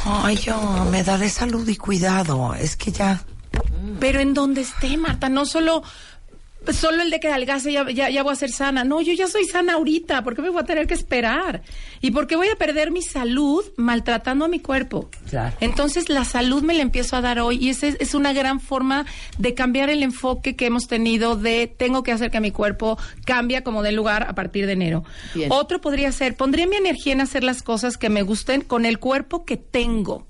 Ay, 0.04 0.36
yo 0.36 0.86
me 0.90 1.02
daré 1.02 1.28
salud 1.28 1.68
y 1.68 1.76
cuidado. 1.76 2.54
Es 2.54 2.76
que 2.76 2.92
ya. 2.92 3.22
Pero 4.00 4.20
en 4.20 4.34
donde 4.34 4.62
esté, 4.62 4.96
Marta, 4.96 5.28
no 5.28 5.46
solo 5.46 5.82
solo 6.72 7.02
el 7.02 7.10
de 7.10 7.20
que 7.20 7.28
adelgace 7.28 7.72
ya, 7.72 7.90
ya, 7.90 8.10
ya 8.10 8.22
voy 8.22 8.32
a 8.32 8.36
ser 8.36 8.50
sana. 8.50 8.84
No, 8.84 9.00
yo 9.00 9.12
ya 9.12 9.26
soy 9.26 9.44
sana 9.44 9.74
ahorita. 9.74 10.22
¿Por 10.24 10.34
qué 10.34 10.42
me 10.42 10.50
voy 10.50 10.62
a 10.62 10.64
tener 10.64 10.86
que 10.86 10.94
esperar? 10.94 11.62
¿Y 12.00 12.10
por 12.10 12.26
qué 12.26 12.36
voy 12.36 12.48
a 12.48 12.56
perder 12.56 12.90
mi 12.90 13.02
salud 13.02 13.64
maltratando 13.76 14.44
a 14.44 14.48
mi 14.48 14.60
cuerpo? 14.60 15.10
Claro. 15.28 15.56
Entonces 15.60 16.08
la 16.08 16.24
salud 16.24 16.62
me 16.62 16.74
la 16.74 16.82
empiezo 16.82 17.16
a 17.16 17.20
dar 17.20 17.40
hoy 17.40 17.58
y 17.60 17.70
esa 17.70 17.88
es, 17.88 18.14
una 18.14 18.32
gran 18.32 18.60
forma 18.60 19.06
de 19.38 19.54
cambiar 19.54 19.90
el 19.90 20.02
enfoque 20.02 20.54
que 20.54 20.66
hemos 20.66 20.86
tenido 20.86 21.36
de 21.36 21.66
tengo 21.66 22.02
que 22.02 22.12
hacer 22.12 22.30
que 22.30 22.40
mi 22.40 22.52
cuerpo 22.52 22.96
cambie 23.24 23.62
como 23.62 23.82
de 23.82 23.92
lugar 23.92 24.24
a 24.28 24.34
partir 24.34 24.66
de 24.66 24.72
enero. 24.72 25.04
Bien. 25.34 25.50
Otro 25.52 25.80
podría 25.80 26.12
ser, 26.12 26.36
pondré 26.36 26.66
mi 26.66 26.76
energía 26.76 27.12
en 27.12 27.20
hacer 27.20 27.42
las 27.42 27.62
cosas 27.62 27.96
que 27.96 28.08
me 28.08 28.22
gusten 28.22 28.60
con 28.60 28.86
el 28.86 28.98
cuerpo 28.98 29.44
que 29.44 29.56
tengo. 29.56 30.26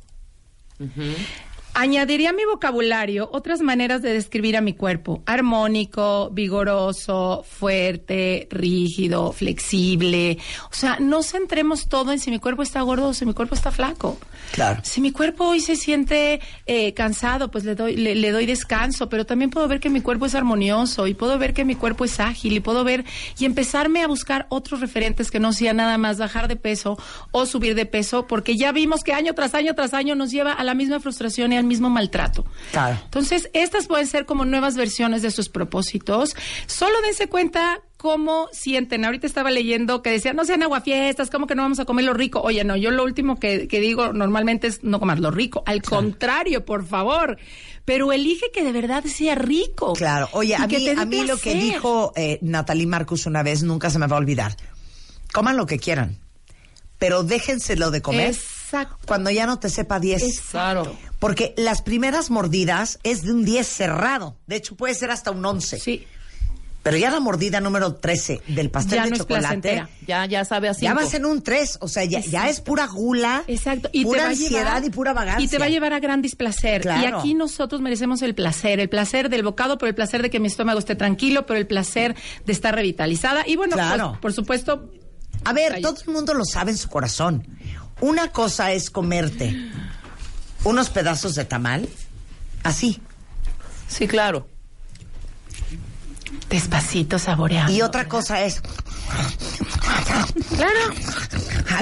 Añadiría 1.77 2.31
a 2.31 2.33
mi 2.33 2.45
vocabulario 2.45 3.29
otras 3.33 3.61
maneras 3.61 4.01
de 4.01 4.13
describir 4.13 4.57
a 4.57 4.61
mi 4.61 4.75
cuerpo. 4.75 5.25
Armónico, 5.27 6.31
vigoroso, 6.31 7.45
fuerte, 7.49 8.47
rígido, 8.51 9.33
flexible. 9.33 10.39
O 10.71 10.75
sea, 10.75 10.99
no 11.01 11.25
centremos 11.25 11.89
todo 11.89 12.13
en 12.13 12.21
si 12.21 12.31
mi 12.31 12.39
cuerpo 12.39 12.63
está 12.63 12.81
gordo 12.83 13.09
o 13.09 13.15
si 13.15 13.27
mi 13.27 13.35
cuerpo 13.35 13.57
está 13.57 13.73
flaco. 13.73 14.19
Claro. 14.53 14.81
Si 14.85 15.01
mi 15.01 15.11
cuerpo 15.11 15.49
hoy 15.49 15.59
se 15.59 15.75
siente 15.75 16.41
eh, 16.67 16.95
cansado, 16.95 17.51
pues 17.51 17.65
le 17.65 17.75
doy, 17.75 17.97
le, 17.97 18.15
le 18.15 18.31
doy 18.31 18.47
descanso, 18.47 19.09
pero 19.09 19.27
también 19.27 19.51
puedo 19.51 19.67
ver 19.67 19.81
que 19.81 19.91
mi 19.91 20.01
cuerpo 20.01 20.27
es 20.27 20.37
armonioso 20.37 21.09
y 21.09 21.15
puedo 21.15 21.39
ver 21.39 21.55
que 21.55 21.65
mi 21.65 21.75
cuerpo 21.75 22.05
es 22.05 22.21
ágil 22.21 22.53
y 22.53 22.61
puedo 22.61 22.85
ver 22.85 23.05
y 23.37 23.47
empezarme 23.47 24.03
a 24.03 24.07
buscar 24.07 24.47
otros 24.49 24.81
referentes 24.81 25.33
que 25.33 25.41
no 25.41 25.53
sea 25.53 25.73
nada 25.75 25.99
más 25.99 26.19
bajar 26.19 26.47
de 26.47 26.55
peso 26.55 26.97
o 27.33 27.47
subir 27.47 27.75
de 27.75 27.87
peso, 27.87 28.29
porque 28.29 28.57
ya 28.57 28.71
vimos 28.71 29.03
que 29.03 29.13
año 29.13 29.35
tras 29.35 29.55
año 29.55 29.75
tras 29.75 29.93
año 29.93 30.15
nos 30.15 30.31
lleva 30.31 30.53
a 30.53 30.63
la 30.63 30.75
misma 30.75 31.01
frustración 31.01 31.53
y 31.53 31.57
al 31.57 31.64
mismo 31.65 31.91
maltrato. 31.91 32.45
Claro. 32.73 32.99
Entonces, 33.05 33.51
estas 33.53 33.87
pueden 33.87 34.07
ser 34.07 34.27
como 34.27 34.45
nuevas 34.45 34.77
versiones 34.77 35.23
de 35.23 35.31
sus 35.31 35.49
propósitos. 35.49 36.37
Solo 36.67 37.01
dense 37.03 37.29
cuenta 37.29 37.81
cómo 37.97 38.49
sienten. 38.53 39.05
Ahorita 39.05 39.27
estaba 39.27 39.51
leyendo 39.51 40.03
que 40.03 40.11
decían, 40.11 40.37
no 40.37 40.45
sean 40.45 40.63
aguafiestas, 40.63 41.31
¿cómo 41.31 41.47
que 41.47 41.55
no 41.55 41.63
vamos 41.63 41.81
a 41.81 41.87
comer 41.87 42.05
lo 42.05 42.13
rico? 42.13 42.41
Oye, 42.43 42.63
no, 42.63 42.77
yo 42.77 42.91
lo 42.91 43.03
último 43.03 43.41
que, 43.41 43.67
que 43.67 43.81
digo 43.81 44.13
normalmente 44.13 44.67
es 44.67 44.85
no 44.85 45.01
comer 45.01 45.21
lo 45.21 45.31
rico. 45.31 45.63
Al 45.65 45.81
contrario, 45.81 46.67
por 46.67 46.87
favor. 46.87 47.39
Pero 47.87 48.13
elige 48.13 48.51
que 48.53 48.63
de 48.63 48.73
verdad 48.73 49.05
sea 49.05 49.35
rico. 49.35 49.95
Claro, 49.95 50.29
oye, 50.33 50.55
a 50.55 50.67
mí, 50.67 50.89
a 50.89 51.25
lo 51.25 51.39
que 51.39 51.55
dijo 51.55 52.13
eh, 52.15 52.39
Natalie 52.43 52.87
Marcus 52.87 53.25
una 53.25 53.43
vez 53.43 53.63
nunca 53.63 53.89
se 53.89 53.99
me 53.99 54.07
va 54.07 54.17
a 54.17 54.19
olvidar. 54.19 54.55
Coman 55.33 55.57
lo 55.57 55.65
que 55.65 55.79
quieran, 55.79 56.19
pero 56.99 57.25
déjenselo 57.25 57.91
de 57.91 58.03
comer 58.03 58.35
Exacto. 58.65 58.97
cuando 59.07 59.31
ya 59.31 59.47
no 59.47 59.59
te 59.59 59.69
sepa 59.69 60.01
10. 60.01 60.41
Claro. 60.51 60.97
Porque 61.19 61.55
las 61.57 61.83
primeras 61.83 62.31
mordidas 62.31 62.99
es 63.03 63.23
de 63.23 63.33
un 63.33 63.45
10 63.45 63.67
cerrado. 63.67 64.37
De 64.47 64.57
hecho, 64.57 64.75
puede 64.77 64.95
ser 64.95 65.11
hasta 65.11 65.31
un 65.31 65.45
11. 65.45 65.79
Sí. 65.79 66.07
Pero 66.83 66.99
ya 66.99 67.11
la 67.11 67.19
mordida 67.19 67.61
número 67.61 67.95
13 67.95 68.43
del 68.49 68.71
pastel 68.71 68.97
Ya 68.99 69.05
de 69.05 69.09
no 69.11 69.15
es 69.15 69.21
chocolate, 69.23 69.43
placentera. 69.47 69.89
Ya, 70.07 70.27
ya 70.27 70.45
sabe 70.45 70.69
así. 70.69 70.83
ya 70.83 70.93
vas 70.93 71.15
en 71.15 71.25
un 71.25 71.41
3. 71.43 71.79
O 71.81 71.89
sea, 71.89 72.05
ya, 72.05 72.21
ya 72.21 72.51
es 72.51 72.61
pura 72.61 72.87
gula, 72.87 73.43
Exacto. 73.47 73.89
Y 73.91 74.05
pura 74.05 74.19
te 74.19 74.23
va 74.23 74.29
a 74.29 74.31
ansiedad 74.33 74.65
llevar- 74.81 74.85
y 74.85 74.91
pura 74.91 75.13
vagancia. 75.15 75.45
Y 75.45 75.49
te 75.49 75.57
va 75.57 75.65
a 75.65 75.69
llevar 75.71 75.95
a 75.95 76.01
gran 76.01 76.21
displacer. 76.21 76.83
Claro. 76.83 77.03
Y 77.03 77.07
aquí 77.07 77.35
nosotros 77.35 77.81
merecemos 77.81 78.21
el 78.21 78.35
placer, 78.35 78.81
el 78.81 78.91
placer 78.91 79.31
del 79.31 79.43
bocado, 79.45 79.79
pero 79.79 79.89
el 79.89 79.95
placer 79.95 80.21
de 80.21 80.29
que 80.29 80.41
mi 80.41 80.49
estómago 80.49 80.79
esté 80.79 80.95
tranquilo, 80.95 81.47
pero 81.47 81.59
el 81.59 81.67
placer 81.67 82.15
de 82.45 82.53
estar 82.53 82.75
revitalizada. 82.75 83.45
Y 83.47 83.57
bueno, 83.57 83.77
Claro. 83.77 84.09
pues, 84.11 84.21
por 84.21 84.33
supuesto, 84.35 84.91
A 85.47 85.53
ver, 85.53 85.75
Ay. 85.75 85.83
todo 85.83 85.97
el 86.07 86.13
mundo 86.13 86.33
lo 86.33 86.45
sabe 86.45 86.71
en 86.71 86.79
su 86.79 86.89
corazón. 86.89 87.47
Una 88.05 88.29
cosa 88.29 88.71
es 88.73 88.91
comerte 88.91 89.57
unos 90.63 90.91
pedazos 90.91 91.37
de 91.37 91.47
tamal, 91.47 91.89
así. 92.63 93.01
Sí, 93.89 94.07
claro. 94.07 94.47
despacito 96.51 97.19
saboreando. 97.19 97.73
Y 97.73 97.81
otra 97.81 98.07
cosa 98.07 98.45
es 98.45 98.61
Claro. 100.55 100.95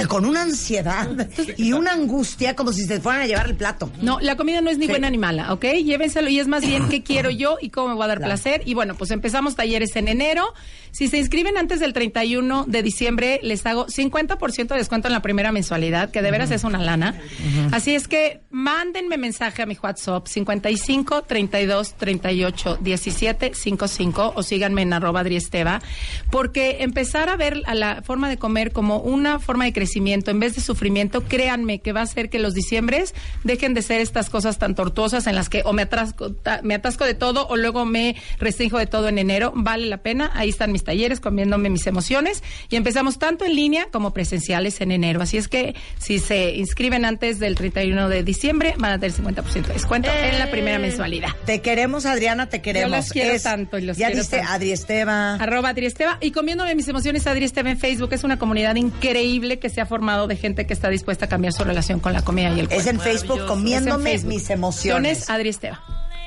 Con 0.09 0.25
una 0.25 0.42
ansiedad 0.42 1.09
y 1.57 1.73
una 1.73 1.92
angustia 1.92 2.55
como 2.57 2.73
si 2.73 2.85
se 2.85 3.01
fueran 3.01 3.23
a 3.23 3.27
llevar 3.27 3.47
el 3.47 3.57
plato. 3.57 3.90
No, 4.01 4.21
la 4.21 4.37
comida 4.37 4.61
no 4.61 4.71
es 4.71 4.79
ni 4.79 4.87
buena 4.87 5.11
ni 5.11 5.18
mala, 5.18 5.53
¿ok? 5.53 5.64
Llévenselo 5.85 6.29
y 6.29 6.38
es 6.40 6.49
más 6.49 6.64
bien 6.66 6.88
qué 6.88 7.03
quiero 7.03 7.31
yo 7.31 7.57
y 7.61 7.71
cómo 7.71 7.88
me 7.88 7.95
va 7.97 8.05
a 8.05 8.09
dar 8.09 8.18
Claro. 8.18 8.31
placer. 8.31 8.62
Y 8.66 8.75
bueno, 8.75 8.95
pues 8.95 9.11
empezamos 9.11 9.57
talleres 9.57 9.97
en 9.97 10.09
enero. 10.09 10.53
Si 10.90 11.09
se 11.09 11.16
inscriben 11.18 11.57
antes 11.57 11.81
del 11.81 11.92
31 11.95 12.64
de 12.68 12.83
diciembre, 12.83 13.40
les 13.42 13.64
hago 13.64 13.87
50% 13.87 14.68
de 14.68 14.77
descuento 14.77 15.09
en 15.09 15.12
la 15.14 15.23
primera 15.23 15.51
mensualidad, 15.51 16.11
que 16.11 16.21
de 16.23 16.31
veras 16.31 16.51
es 16.51 16.64
una 16.64 16.79
lana. 16.79 17.14
Así 17.73 17.95
es 17.95 18.09
que 18.09 18.40
mándenme 18.51 19.16
mensaje 19.16 19.62
a 19.62 19.66
mi 19.66 19.77
WhatsApp 19.83 20.27
55 20.27 21.23
32 21.23 21.95
38 21.95 22.79
17 22.83 23.55
55 23.55 24.33
o 24.37 24.42
síganme 24.42 24.83
en 24.83 24.92
arroba 24.92 25.21
Adriesteva, 25.21 25.81
porque 26.31 26.79
empezar 26.81 27.29
a 27.31 27.37
ver 27.37 27.62
a 27.66 27.75
la 27.75 28.03
forma 28.03 28.29
de 28.29 28.37
comer 28.37 28.73
como 28.73 28.99
una 28.99 29.38
forma 29.38 29.64
de 29.64 29.72
crecimiento 29.73 30.31
en 30.31 30.41
vez 30.41 30.55
de 30.55 30.61
sufrimiento, 30.61 31.23
créanme 31.25 31.81
que 31.81 31.93
va 31.93 32.01
a 32.01 32.05
hacer 32.05 32.31
que 32.31 32.39
los 32.39 32.55
diciembres 32.55 33.15
dejen 33.45 33.75
de 33.75 33.83
ser 33.83 34.01
estas 34.01 34.31
cosas 34.31 34.59
tan 34.59 34.75
tortuosas 34.75 35.27
en 35.27 35.35
las 35.35 35.49
que 35.49 35.63
o 35.65 35.73
me 35.73 35.83
atasco, 35.83 36.33
ta- 36.33 36.61
me 36.63 36.75
atasco 36.75 37.05
de 37.05 37.15
todo 37.15 37.47
o 37.49 37.57
luego 37.57 37.85
me 37.85 38.17
restringo 38.39 38.79
de 38.79 38.87
todo 38.87 39.09
en 39.09 39.19
enero. 39.19 39.53
Vale 39.55 39.87
la 39.87 39.99
pena. 39.99 40.31
Ahí 40.35 40.49
están 40.49 40.73
mis 40.73 40.85
talleres, 40.85 41.21
comiéndome 41.21 41.71
mis 41.71 41.87
emociones 41.87 42.43
y 42.71 42.77
empezamos 42.77 43.19
tanto 43.19 43.45
en 43.45 43.55
línea 43.55 43.89
como 43.91 44.13
presenciales 44.13 44.81
en 44.81 44.93
enero. 44.93 45.23
Así 45.23 45.37
es 45.37 45.49
que 45.49 45.75
si 45.99 46.19
se 46.19 46.55
inscriben 46.57 47.05
antes 47.05 47.39
del 47.39 47.55
31 47.55 48.09
de 48.09 48.23
diciembre, 48.23 48.75
van 48.79 48.93
a 48.93 48.99
tener 48.99 49.15
50% 49.17 49.67
de 49.69 49.73
descuento 49.75 50.09
en 50.11 50.39
la 50.39 50.51
primera 50.51 50.79
mensualidad. 50.79 51.31
Te 51.47 51.61
queremos, 51.61 52.07
Adriana, 52.07 52.49
te 52.49 52.61
queremos. 52.63 52.91
los 52.91 53.09
quiero 53.11 53.41
tanto 53.41 53.79
y 53.79 53.83
los 53.83 53.97
ya 53.97 54.07
quiero 54.09 54.21
viste 54.23 54.37
tanto. 54.39 54.53
Adri 54.53 54.73
Esteva. 54.73 55.35
Arroba 55.35 55.71
Adri 55.71 55.87
Esteva. 55.87 56.19
Y 56.21 56.31
comiéndome 56.31 56.75
mis 56.75 56.89
emociones, 56.89 57.27
Adri 57.27 57.45
Esteva 57.45 57.71
en 57.71 57.79
Facebook. 57.79 58.13
Es 58.13 58.25
una 58.25 58.39
comunidad 58.39 58.75
increíble 58.77 59.59
que 59.62 59.70
se 59.70 59.81
ha 59.81 59.87
formado 59.87 60.27
de 60.27 60.37
gente 60.37 60.66
que 60.66 60.75
está 60.75 60.90
dispuesta 60.90 61.25
a 61.25 61.29
cambiar 61.29 61.55
su 61.55 61.64
relación 61.64 62.01
con 62.01 62.12
la 62.12 62.20
comida 62.22 62.51
y 62.51 62.61
el 62.61 62.68
cuerpo. 62.68 62.75
Es 62.83 62.87
en 62.87 63.01
Facebook 63.01 63.46
comiéndome 63.46 64.11
Es 64.11 64.16
en 64.16 64.29
Facebook. 64.29 64.29
mis 64.35 64.51
emociones. 64.51 65.31
Adri 65.31 65.48
Esteva. 65.48 65.81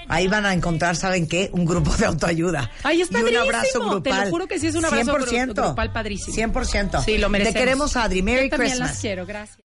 Ahí 0.08 0.28
van 0.28 0.46
a 0.46 0.54
encontrar, 0.54 0.96
¿saben 0.96 1.28
qué? 1.28 1.50
Un 1.52 1.66
grupo 1.66 1.92
de 1.98 2.06
autoayuda. 2.06 2.70
Ay, 2.84 3.02
es 3.02 3.12
Y 3.12 3.16
un 3.16 3.38
abrazo 3.38 3.68
Te 3.74 3.80
lo 3.80 3.90
grupal. 3.90 4.30
juro 4.30 4.48
que 4.48 4.60
sí 4.60 4.68
es 4.68 4.76
un 4.76 4.86
abrazo 4.86 5.18
gru- 5.18 5.54
grupal 5.54 5.92
padrísimo. 5.92 6.36
100%. 6.36 7.04
Sí, 7.04 7.18
lo 7.18 7.28
merecemos. 7.30 7.54
Te 7.54 7.60
queremos, 7.60 7.96
Adri. 7.98 8.22
Merry 8.22 8.44
Yo 8.46 8.50
también 8.52 8.70
Christmas. 8.72 8.92
las 8.92 9.00
quiero, 9.02 9.26
gracias. 9.26 9.58